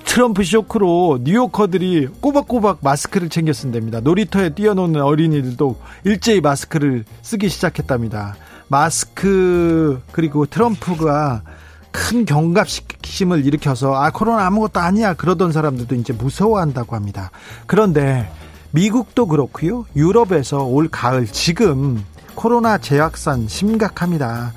트럼프 0.05 0.43
쇼크로 0.43 1.19
뉴요커들이 1.23 2.07
꼬박꼬박 2.21 2.79
마스크를 2.81 3.29
챙겨 3.29 3.53
쓴답니다. 3.53 3.99
놀이터에 3.99 4.49
뛰어노는 4.49 5.01
어린이들도 5.01 5.75
일제히 6.03 6.41
마스크를 6.41 7.03
쓰기 7.21 7.49
시작했답니다. 7.49 8.35
마스크 8.67 10.01
그리고 10.11 10.45
트럼프가 10.45 11.43
큰 11.91 12.25
경각심을 12.25 13.45
일으켜서 13.45 13.93
아 13.95 14.09
코로나 14.11 14.45
아무것도 14.47 14.79
아니야 14.79 15.13
그러던 15.13 15.51
사람들도 15.51 15.95
이제 15.95 16.13
무서워한다고 16.13 16.95
합니다. 16.95 17.31
그런데 17.67 18.29
미국도 18.71 19.27
그렇고요. 19.27 19.85
유럽에서 19.95 20.63
올 20.63 20.89
가을 20.89 21.27
지금 21.27 22.03
코로나 22.33 22.79
재확산 22.79 23.47
심각합니다. 23.47 24.53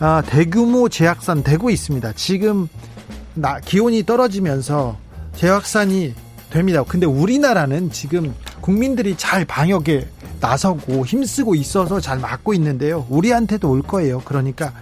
아, 0.00 0.22
대규모 0.26 0.88
재확산 0.88 1.42
되고 1.44 1.70
있습니다. 1.70 2.12
지금 2.14 2.68
나, 3.34 3.60
기온이 3.60 4.04
떨어지면서 4.04 4.96
재확산이 5.34 6.14
됩니다. 6.50 6.82
근데 6.86 7.06
우리나라는 7.06 7.90
지금 7.90 8.34
국민들이 8.60 9.14
잘 9.16 9.44
방역에 9.44 10.08
나서고 10.40 11.06
힘쓰고 11.06 11.54
있어서 11.54 12.00
잘 12.00 12.18
막고 12.18 12.54
있는데요. 12.54 13.06
우리한테도 13.08 13.70
올 13.70 13.82
거예요. 13.82 14.20
그러니까 14.24 14.72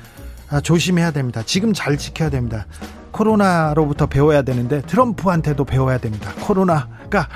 아, 0.50 0.60
조심해야 0.60 1.10
됩니다. 1.10 1.42
지금 1.44 1.74
잘 1.74 1.98
지켜야 1.98 2.30
됩니다. 2.30 2.66
코로나로부터 3.10 4.06
배워야 4.06 4.42
되는데 4.42 4.80
트럼프한테도 4.82 5.64
배워야 5.64 5.98
됩니다. 5.98 6.32
코로나가 6.40 7.28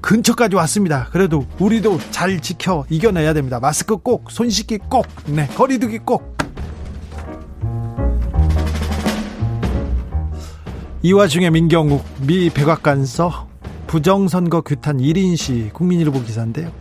근처까지 0.00 0.54
왔습니다. 0.56 1.08
그래도 1.12 1.46
우리도 1.58 1.98
잘 2.10 2.40
지켜 2.40 2.84
이겨내야 2.90 3.32
됩니다. 3.32 3.58
마스크 3.58 3.96
꼭, 3.96 4.30
손 4.30 4.50
씻기 4.50 4.78
꼭, 4.88 5.06
네, 5.26 5.46
거리두기 5.48 5.98
꼭. 5.98 6.33
이 11.04 11.12
와중에 11.12 11.50
민경욱 11.50 12.02
미 12.26 12.48
백악관서 12.48 13.46
부정선거 13.88 14.62
규탄 14.62 14.96
1인 14.96 15.36
시 15.36 15.68
국민일보 15.74 16.22
기사인데요. 16.22 16.72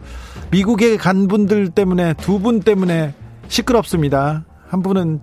미국에 0.50 0.96
간 0.96 1.28
분들 1.28 1.72
때문에 1.72 2.14
두 2.14 2.40
분 2.40 2.62
때문에 2.62 3.14
시끄럽습니다. 3.50 4.46
한 4.70 4.82
분은 4.82 5.20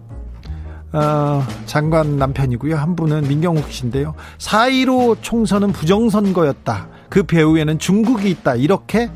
어, 0.93 1.43
장관 1.65 2.19
남편이고요. 2.19 2.77
한 2.77 2.95
분은 2.95 3.23
민경욱 3.27 3.73
씨인데요. 3.73 4.15
4.15 4.37 5.23
총선은 5.23 5.73
부정선거였다. 5.73 6.89
그 7.09 7.23
배후에는 7.23 7.79
중국이 7.79 8.29
있다. 8.29 8.57
이렇게 8.57 9.11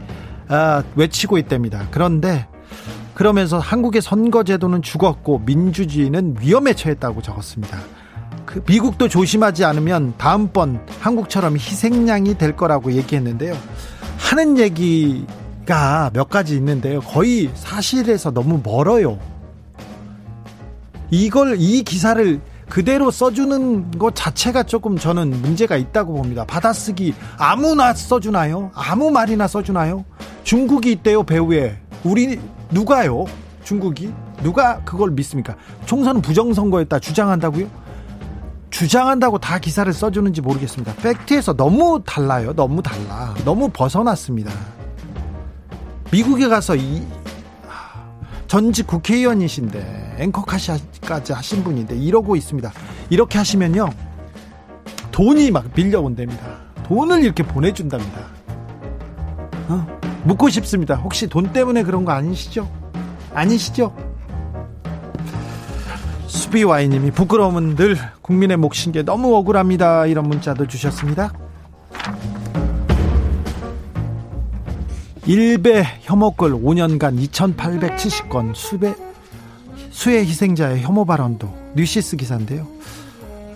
어, 0.48 0.82
외치고 0.96 1.36
있답니다. 1.36 1.88
그런데 1.90 2.46
그러면서 3.12 3.58
한국의 3.58 4.00
선거제도는 4.00 4.80
죽었고 4.80 5.40
민주주의는 5.40 6.36
위험에 6.40 6.72
처했다고 6.72 7.20
적었습니다. 7.20 7.78
그 8.54 8.62
미국도 8.68 9.08
조심하지 9.08 9.64
않으면 9.64 10.14
다음번 10.16 10.86
한국처럼 11.00 11.56
희생양이 11.56 12.38
될 12.38 12.54
거라고 12.54 12.92
얘기했는데요. 12.92 13.52
하는 14.16 14.58
얘기가 14.58 16.10
몇 16.12 16.28
가지 16.30 16.54
있는데요. 16.54 17.00
거의 17.00 17.50
사실에서 17.54 18.30
너무 18.30 18.60
멀어요. 18.62 19.18
이걸 21.10 21.56
이 21.58 21.82
기사를 21.82 22.40
그대로 22.68 23.10
써주는 23.10 23.90
것 23.98 24.14
자체가 24.14 24.62
조금 24.62 24.98
저는 24.98 25.30
문제가 25.42 25.76
있다고 25.76 26.14
봅니다. 26.14 26.44
받아쓰기 26.44 27.12
아무나 27.36 27.92
써주나요? 27.92 28.70
아무 28.72 29.10
말이나 29.10 29.48
써주나요? 29.48 30.04
중국이 30.44 30.92
있대요 30.92 31.24
배우에 31.24 31.76
우리 32.04 32.38
누가요? 32.70 33.24
중국이 33.64 34.12
누가 34.44 34.78
그걸 34.84 35.10
믿습니까? 35.10 35.56
총선은 35.86 36.22
부정선거였다 36.22 37.00
주장한다고요? 37.00 37.83
주장한다고 38.74 39.38
다 39.38 39.60
기사를 39.60 39.90
써주는지 39.92 40.40
모르겠습니다. 40.40 40.94
팩트에서 40.96 41.52
너무 41.52 42.02
달라요. 42.04 42.52
너무 42.54 42.82
달라. 42.82 43.32
너무 43.44 43.68
벗어났습니다. 43.68 44.50
미국에 46.10 46.48
가서 46.48 46.74
이 46.74 47.06
전직 48.48 48.88
국회의원이신데 48.88 50.16
앵커까지 50.18 51.32
하신 51.32 51.62
분인데 51.62 51.96
이러고 51.96 52.34
있습니다. 52.34 52.72
이렇게 53.10 53.38
하시면요 53.38 53.90
돈이 55.12 55.52
막 55.52 55.66
밀려온답니다. 55.76 56.44
돈을 56.82 57.22
이렇게 57.22 57.44
보내준답니다. 57.44 58.20
어? 59.68 59.86
묻고 60.24 60.48
싶습니다. 60.48 60.96
혹시 60.96 61.28
돈 61.28 61.52
때문에 61.52 61.84
그런 61.84 62.04
거 62.04 62.10
아니시죠? 62.10 62.68
아니시죠? 63.34 63.94
수비와이님이 66.34 67.12
부끄러움은 67.12 67.76
늘 67.76 67.96
국민의 68.20 68.56
몫인 68.56 68.90
게 68.92 69.02
너무 69.02 69.34
억울합니다. 69.36 70.06
이런 70.06 70.28
문자도 70.28 70.66
주셨습니다. 70.66 71.32
일배 75.26 75.84
혐오글 76.02 76.52
5년간 76.52 77.18
2,870건 77.30 78.54
수배 78.54 78.94
수해 79.90 80.18
희생자의 80.18 80.82
혐오 80.82 81.04
발언도 81.04 81.48
뉴시스 81.76 82.16
기사인데요. 82.16 82.66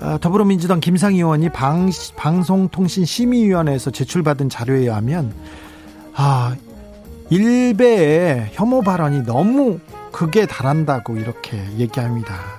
아, 0.00 0.16
더불어민주당 0.20 0.78
김상희 0.78 1.16
의원이 1.16 1.50
방, 1.50 1.90
방송통신심의위원회에서 2.16 3.90
제출받은 3.90 4.48
자료에 4.48 4.78
의하면 4.78 5.34
아, 6.14 6.54
일배의 7.28 8.50
혐오 8.52 8.82
발언이 8.82 9.24
너무 9.24 9.80
극에 10.12 10.46
달한다고 10.46 11.16
이렇게 11.16 11.58
얘기합니다. 11.76 12.57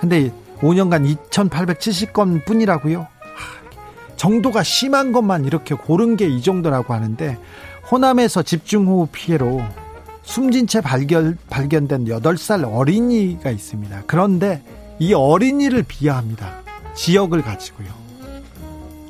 근데 0.00 0.32
5년간 0.60 1.16
2,870건 1.30 2.44
뿐이라고요? 2.44 3.06
정도가 4.16 4.62
심한 4.62 5.12
것만 5.12 5.44
이렇게 5.44 5.74
고른 5.74 6.16
게 6.16 6.26
이 6.26 6.42
정도라고 6.42 6.94
하는데 6.94 7.38
호남에서 7.90 8.42
집중호우 8.42 9.08
피해로 9.12 9.62
숨진 10.22 10.66
채 10.66 10.80
발견, 10.80 11.38
발견된 11.50 12.06
8살 12.06 12.68
어린이가 12.72 13.50
있습니다. 13.50 14.04
그런데 14.06 14.62
이 14.98 15.12
어린이를 15.14 15.84
비하합니다. 15.84 16.62
지역을 16.94 17.42
가지고요. 17.42 17.88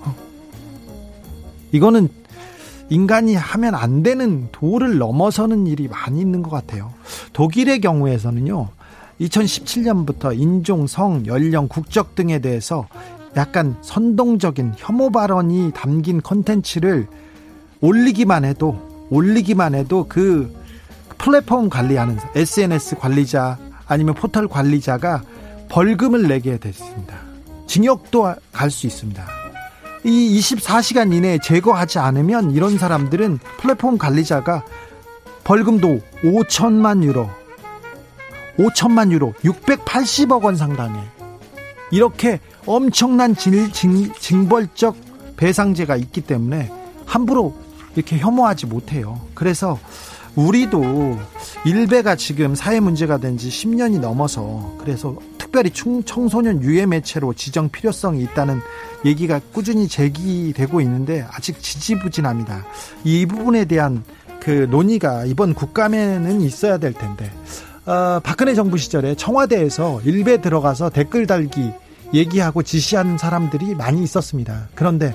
어. 0.03 0.15
이거는 1.73 2.09
인간이 2.91 3.35
하면 3.35 3.75
안 3.75 4.03
되는 4.03 4.49
도를 4.53 4.99
넘어서는 4.99 5.67
일이 5.67 5.89
많이 5.89 6.21
있는 6.21 6.43
것 6.43 6.51
같아요. 6.51 6.93
독일의 7.33 7.81
경우에서는요, 7.81 8.69
2017년부터 9.21 10.39
인종, 10.39 10.87
성, 10.87 11.25
연령, 11.27 11.69
국적 11.69 12.15
등에 12.15 12.39
대해서 12.39 12.87
약간 13.37 13.77
선동적인 13.83 14.75
혐오 14.77 15.11
발언이 15.11 15.73
담긴 15.75 16.23
컨텐츠를 16.23 17.07
올리기만 17.81 18.45
해도 18.45 19.07
올리기만 19.11 19.75
해도 19.75 20.07
그 20.09 20.55
플랫폼 21.19 21.69
관리하는 21.69 22.19
SNS 22.35 22.97
관리자 22.97 23.59
아니면 23.87 24.15
포털 24.15 24.49
관리자가 24.49 25.23
벌금을 25.69 26.29
내게 26.29 26.59
됐습니다. 26.59 27.17
징역도 27.67 28.35
갈 28.53 28.71
수 28.71 28.87
있습니다. 28.87 29.25
이 30.05 30.39
24시간 30.39 31.13
이내에 31.13 31.39
제거하지 31.43 31.99
않으면 31.99 32.53
이런 32.53 32.79
사람들은 32.79 33.39
플랫폼 33.59 33.99
관리자가 33.99 34.65
벌금도 35.45 36.01
5천만 36.23 37.03
유로 37.03 37.29
5천만 38.59 39.11
유로 39.13 39.35
680억 39.45 40.43
원 40.45 40.57
상당의 40.57 41.03
이렇게 41.91 42.41
엄청난 42.65 43.35
징, 43.37 43.71
징, 43.73 44.13
징벌적 44.15 44.97
배상제가 45.37 45.97
있기 45.97 46.23
때문에 46.23 46.71
함부로 47.05 47.55
이렇게 47.95 48.19
혐오하지 48.19 48.67
못해요. 48.67 49.21
그래서 49.35 49.79
우리도 50.35 51.19
일베가 51.65 52.17
지금 52.17 52.55
사회 52.55 52.79
문제가 52.81 53.17
된 53.19 53.39
지 53.39 53.49
10년이 53.49 54.01
넘어서 54.01 54.75
그래서 54.79 55.17
특별히 55.39 55.71
청소년 55.71 56.63
유해 56.63 56.85
매체로 56.85 57.33
지정 57.33 57.69
필요성이 57.71 58.23
있다는 58.23 58.61
얘기가 59.05 59.41
꾸준히 59.53 59.89
제기되고 59.89 60.81
있는데 60.83 61.27
아직 61.31 61.63
지지부진합니다. 61.63 62.65
이 63.05 63.25
부분에 63.25 63.65
대한 63.65 64.05
그 64.41 64.67
논의가 64.71 65.25
이번 65.25 65.55
국감에는 65.55 66.41
있어야 66.43 66.77
될 66.79 66.93
텐데 66.93 67.31
어, 67.87 68.21
박근혜 68.23 68.55
정부 68.55 68.79
시절에 68.79 69.15
청와대에서 69.15 70.01
일베 70.05 70.41
들어가서 70.41 70.91
댓글 70.91 71.27
달기 71.27 71.71
얘기하고 72.13 72.63
지시한 72.63 73.19
사람들이 73.19 73.75
많이 73.75 74.03
있었습니다. 74.03 74.69
그런데 74.75 75.15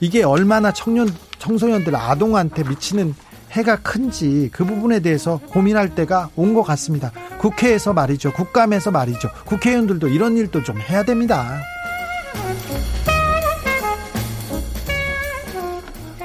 이게 0.00 0.22
얼마나 0.22 0.72
청년 0.72 1.08
청소년들 1.38 1.94
아동한테 1.94 2.64
미치는 2.64 3.14
해가 3.52 3.76
큰지 3.80 4.48
그 4.52 4.64
부분에 4.64 5.00
대해서 5.00 5.40
고민할 5.50 5.94
때가 5.94 6.30
온 6.36 6.54
것 6.54 6.62
같습니다. 6.62 7.10
국회에서 7.38 7.92
말이죠. 7.92 8.32
국감에서 8.32 8.90
말이죠. 8.90 9.28
국회의원들도 9.44 10.08
이런 10.08 10.36
일도 10.36 10.62
좀 10.62 10.78
해야 10.80 11.02
됩니다. 11.02 11.60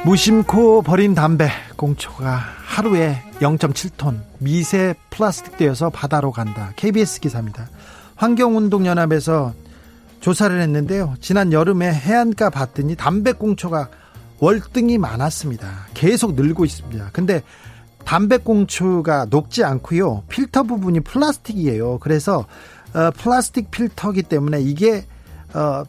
무심코 0.03 0.83
버린 0.83 1.15
담배 1.15 1.49
공초가 1.75 2.39
하루에 2.75 3.23
0.7톤 3.39 4.19
미세 4.37 4.95
플라스틱 5.09 5.55
되어서 5.55 5.89
바다로 5.89 6.33
간다. 6.33 6.73
KBS 6.75 7.21
기사입니다. 7.21 7.69
환경운동연합에서 8.15 9.53
조사를 10.19 10.59
했는데요. 10.59 11.15
지난 11.21 11.53
여름에 11.53 11.89
해안가 11.89 12.49
봤더니 12.49 12.97
담배꽁초가 12.97 13.87
월등히 14.39 14.97
많았습니다. 14.97 15.87
계속 15.93 16.35
늘고 16.35 16.65
있습니다. 16.65 17.11
근데 17.13 17.43
담배꽁초가 18.03 19.27
녹지 19.29 19.63
않고요. 19.63 20.23
필터 20.27 20.63
부분이 20.63 20.99
플라스틱이에요. 20.99 21.99
그래서 21.99 22.45
어, 22.93 23.09
플라스틱 23.11 23.71
필터기 23.71 24.23
때문에 24.23 24.59
이게 24.59 25.05
어, 25.53 25.83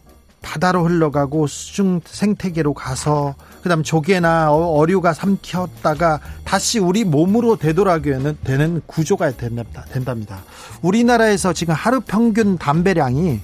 바다로 0.47 0.85
흘러가고 0.85 1.49
수중 1.49 2.03
생태계로 2.07 2.73
가서 2.73 3.35
그다음 3.63 3.83
조개나 3.83 4.53
어, 4.53 4.87
류가 4.87 5.13
삼켰다가 5.13 6.21
다시 6.45 6.79
우리 6.79 7.03
몸으로 7.03 7.57
되돌아가게 7.57 8.37
되는 8.45 8.81
구조가 8.87 9.33
된답니다. 9.33 10.45
우리나라에서 10.83 11.53
지금 11.53 11.75
하루 11.75 12.01
평균 12.01 12.59
담배량이 12.59 13.41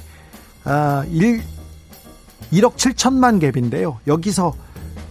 어, 0.64 1.02
1, 1.10 1.42
1억 2.52 2.76
7천만 2.76 3.42
갭인데요. 3.42 3.96
여기서 4.06 4.54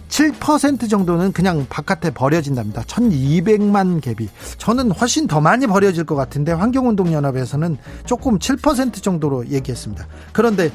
7% 0.08 0.88
정도는 0.88 1.32
그냥 1.32 1.66
바깥에 1.68 2.10
버려진답니다. 2.10 2.82
1200만 2.82 4.00
갭이. 4.00 4.28
저는 4.56 4.92
훨씬 4.92 5.26
더 5.26 5.40
많이 5.40 5.66
버려질 5.66 6.04
것 6.04 6.14
같은데 6.14 6.52
환경운동연합에서는 6.52 7.76
조금 8.06 8.38
7% 8.38 9.02
정도로 9.02 9.48
얘기했습니다. 9.48 10.06
그런데 10.32 10.70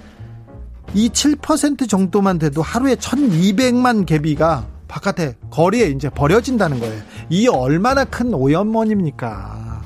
이 0.93 1.09
7% 1.09 1.89
정도만 1.89 2.39
돼도 2.39 2.61
하루에 2.61 2.95
1200만 2.95 4.05
개비가 4.05 4.65
바깥에 4.87 5.35
거리에 5.51 5.87
이제 5.87 6.09
버려진다는 6.09 6.79
거예요. 6.79 7.01
이 7.29 7.47
얼마나 7.47 8.05
큰 8.05 8.33
오염원입니까? 8.33 9.81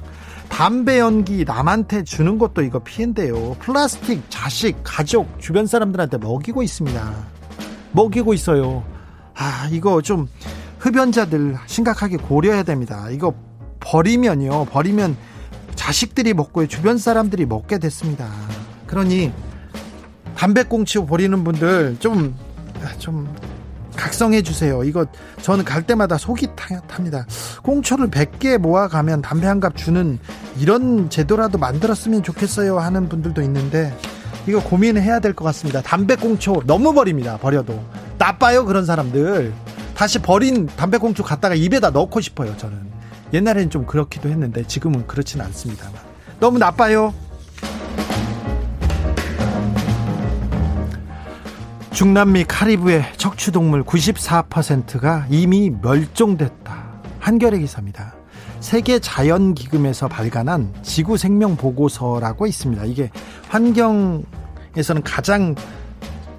담배 0.50 1.00
연기 1.00 1.44
남한테 1.44 2.04
주는 2.04 2.38
것도 2.38 2.62
이거 2.62 2.80
피해인데요. 2.80 3.56
플라스틱 3.60 4.24
자식, 4.30 4.78
가족, 4.84 5.40
주변 5.40 5.66
사람들한테 5.66 6.18
먹이고 6.18 6.62
있습니다. 6.62 7.16
먹이고 7.94 8.34
있어요. 8.34 8.84
아, 9.34 9.68
이거 9.72 10.02
좀 10.02 10.28
흡연자들 10.80 11.58
심각하게 11.66 12.18
고려해야 12.18 12.64
됩니다. 12.64 13.10
이거 13.10 13.34
버리면요. 13.80 14.66
버리면 14.66 15.18
자식들이 15.76 16.34
먹고요. 16.34 16.68
주변 16.68 16.98
사람들이 16.98 17.46
먹게 17.46 17.80
됐습니다. 17.80 18.30
그러니 18.86 19.32
담배꽁초 20.36 21.06
버리는 21.06 21.44
분들 21.44 21.98
좀, 22.00 22.36
좀 22.98 23.34
각성해 23.96 24.42
주세요. 24.42 24.84
이거 24.84 25.06
저는 25.42 25.66
갈 25.66 25.84
때마다 25.84 26.18
속이 26.18 26.48
탑니다. 26.88 27.26
꽁초를 27.62 28.10
100개 28.10 28.58
모아가면 28.58 29.22
담배 29.22 29.48
한 29.48 29.60
갑 29.60 29.76
주는 29.76 30.18
이런 30.58 31.10
제도라도 31.10 31.58
만들었으면 31.58 32.24
좋겠어요 32.24 32.80
하는 32.80 33.08
분들도 33.10 33.42
있는데 33.44 33.96
이거 34.48 34.62
고민해야 34.64 35.20
될 35.20 35.34
것 35.34 35.46
같습니다. 35.46 35.82
담배 35.82 36.16
꽁초 36.16 36.64
너무 36.66 36.94
버립니다. 36.94 37.38
버려도. 37.38 37.80
나빠요 38.18 38.66
그런 38.66 38.86
사람들 38.86 39.54
다시 39.96 40.20
버린 40.20 40.66
담배 40.68 40.98
꽁초 40.98 41.24
갖다가 41.24 41.54
입에다 41.56 41.90
넣고 41.92 42.22
싶어요 42.22 42.56
저는 42.58 42.78
옛날에는 43.34 43.70
좀 43.70 43.86
그렇기도 43.86 44.30
했는데 44.30 44.64
지금은 44.66 45.06
그렇지는 45.08 45.46
않습니다만 45.46 45.94
너무 46.40 46.58
나빠요 46.60 47.14
중남미 52.02 52.46
카리브의 52.46 53.14
척추동물 53.16 53.84
94%가 53.84 55.28
이미 55.30 55.70
멸종됐다 55.70 57.00
한겨레 57.20 57.60
기사입니다 57.60 58.16
세계 58.60 58.98
자연기금에서 58.98 60.08
발간한 60.08 60.74
지구 60.82 61.16
생명 61.16 61.56
보고서라고 61.56 62.48
있습니다 62.48 62.86
이게 62.86 63.12
환경에서는 63.50 65.04
가장 65.04 65.54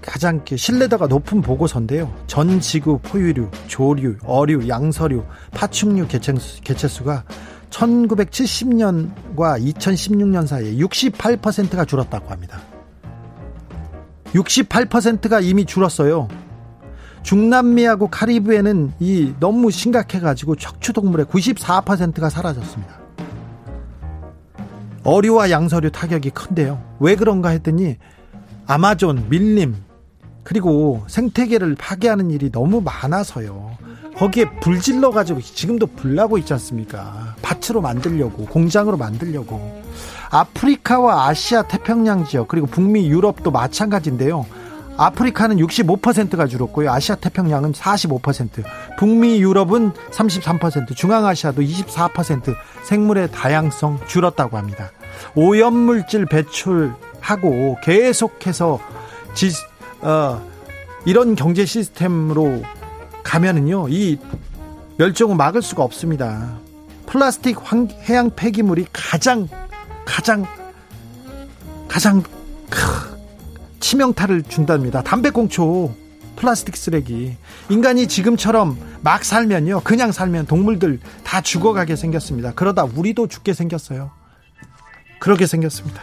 가장 0.00 0.44
신뢰도가 0.44 1.06
높은 1.06 1.40
보고서인데요. 1.40 2.12
전 2.26 2.58
지구 2.58 2.98
포유류, 2.98 3.48
조류, 3.68 4.16
어류, 4.24 4.66
양서류, 4.66 5.24
파충류 5.52 6.08
개체수, 6.08 6.60
개체수가 6.62 7.22
1970년과 7.70 9.64
2016년 9.64 10.48
사이에 10.48 10.74
68%가 10.74 11.84
줄었다고 11.84 12.30
합니다. 12.30 12.60
68%가 14.32 15.40
이미 15.40 15.64
줄었어요. 15.64 16.28
중남미하고 17.22 18.08
카리브해는 18.08 18.92
이 18.98 19.34
너무 19.38 19.70
심각해가지고 19.70 20.56
척추동물의 20.56 21.26
94%가 21.26 22.28
사라졌습니다. 22.28 23.00
어류와 25.04 25.50
양서류 25.50 25.90
타격이 25.90 26.30
큰데요. 26.30 26.82
왜 27.00 27.16
그런가 27.16 27.50
했더니 27.50 27.96
아마존, 28.66 29.28
밀림, 29.28 29.76
그리고 30.44 31.04
생태계를 31.08 31.76
파괴하는 31.76 32.30
일이 32.30 32.50
너무 32.50 32.80
많아서요. 32.80 33.76
거기에 34.16 34.44
불 34.60 34.80
질러가지고 34.80 35.40
지금도 35.40 35.86
불 35.86 36.14
나고 36.14 36.38
있지 36.38 36.52
않습니까? 36.52 37.34
밭으로 37.42 37.80
만들려고, 37.80 38.46
공장으로 38.46 38.96
만들려고. 38.96 39.82
아프리카와 40.32 41.28
아시아 41.28 41.62
태평양 41.62 42.24
지역, 42.24 42.48
그리고 42.48 42.66
북미 42.66 43.08
유럽도 43.08 43.50
마찬가지인데요. 43.50 44.46
아프리카는 44.96 45.58
65%가 45.58 46.46
줄었고요. 46.46 46.90
아시아 46.90 47.16
태평양은 47.16 47.72
45%, 47.72 48.62
북미 48.98 49.40
유럽은 49.40 49.92
33%, 49.92 50.96
중앙아시아도 50.96 51.60
24% 51.60 52.54
생물의 52.84 53.30
다양성 53.30 54.00
줄었다고 54.06 54.56
합니다. 54.56 54.90
오염물질 55.34 56.26
배출하고 56.26 57.76
계속해서 57.82 58.80
지, 59.34 59.50
어, 60.00 60.42
이런 61.04 61.34
경제 61.34 61.66
시스템으로 61.66 62.62
가면은요, 63.22 63.88
이 63.90 64.18
멸종을 64.96 65.36
막을 65.36 65.60
수가 65.60 65.82
없습니다. 65.82 66.58
플라스틱 67.06 67.58
황, 67.62 67.88
해양 68.08 68.30
폐기물이 68.30 68.86
가장, 68.92 69.48
가장, 70.04 70.44
가장 71.88 72.22
크, 72.70 72.80
치명타를 73.80 74.44
준답니다. 74.44 75.02
담배꽁초, 75.02 75.94
플라스틱 76.36 76.76
쓰레기. 76.76 77.36
인간이 77.68 78.06
지금처럼 78.06 78.78
막 79.02 79.24
살면요, 79.24 79.80
그냥 79.84 80.12
살면 80.12 80.46
동물들 80.46 81.00
다 81.24 81.40
죽어가게 81.40 81.96
생겼습니다. 81.96 82.52
그러다 82.52 82.84
우리도 82.84 83.28
죽게 83.28 83.52
생겼어요. 83.54 84.10
그렇게 85.18 85.46
생겼습니다. 85.46 86.02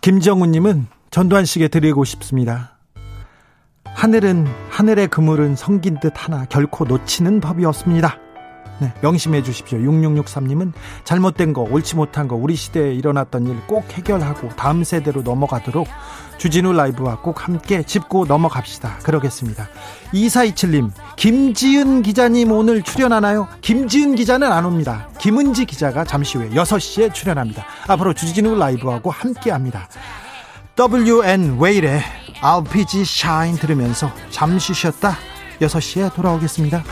김정우님은 0.00 0.86
전두환 1.10 1.44
씨에게 1.44 1.68
드리고 1.68 2.04
싶습니다. 2.04 2.76
하늘은 3.84 4.46
하늘의 4.70 5.08
그물은 5.08 5.56
성긴 5.56 5.98
듯 6.00 6.12
하나 6.16 6.44
결코 6.46 6.84
놓치는 6.84 7.40
법이 7.40 7.64
없습니다. 7.64 8.18
네, 8.80 8.92
명심해 9.02 9.42
주십시오. 9.42 9.78
6663님은 9.78 10.72
잘못된 11.04 11.52
거, 11.52 11.62
옳지 11.62 11.96
못한 11.96 12.26
거, 12.28 12.36
우리 12.36 12.56
시대에 12.56 12.92
일어났던 12.94 13.46
일 13.46 13.54
꼭 13.66 13.90
해결하고 13.92 14.48
다음 14.56 14.84
세대로 14.84 15.22
넘어가도록 15.22 15.86
주진우 16.38 16.72
라이브와 16.72 17.20
꼭 17.20 17.46
함께 17.46 17.82
짚고 17.84 18.26
넘어갑시다. 18.26 18.98
그러겠습니다. 19.04 19.68
2427님, 20.12 20.90
김지은 21.16 22.02
기자님 22.02 22.50
오늘 22.50 22.82
출연하나요? 22.82 23.46
김지은 23.60 24.16
기자는 24.16 24.50
안 24.50 24.64
옵니다. 24.64 25.08
김은지 25.20 25.64
기자가 25.64 26.04
잠시 26.04 26.36
후에 26.38 26.50
6시에 26.50 27.14
출연합니다. 27.14 27.64
앞으로 27.86 28.12
주진우 28.12 28.56
라이브하고 28.56 29.10
함께 29.10 29.50
합니다. 29.52 29.88
WN 30.76 31.58
웨일의 31.60 32.02
RPG 32.42 33.04
샤인 33.04 33.54
들으면서 33.54 34.10
잠시 34.30 34.74
쉬었다 34.74 35.16
6시에 35.60 36.12
돌아오겠습니다. 36.14 36.82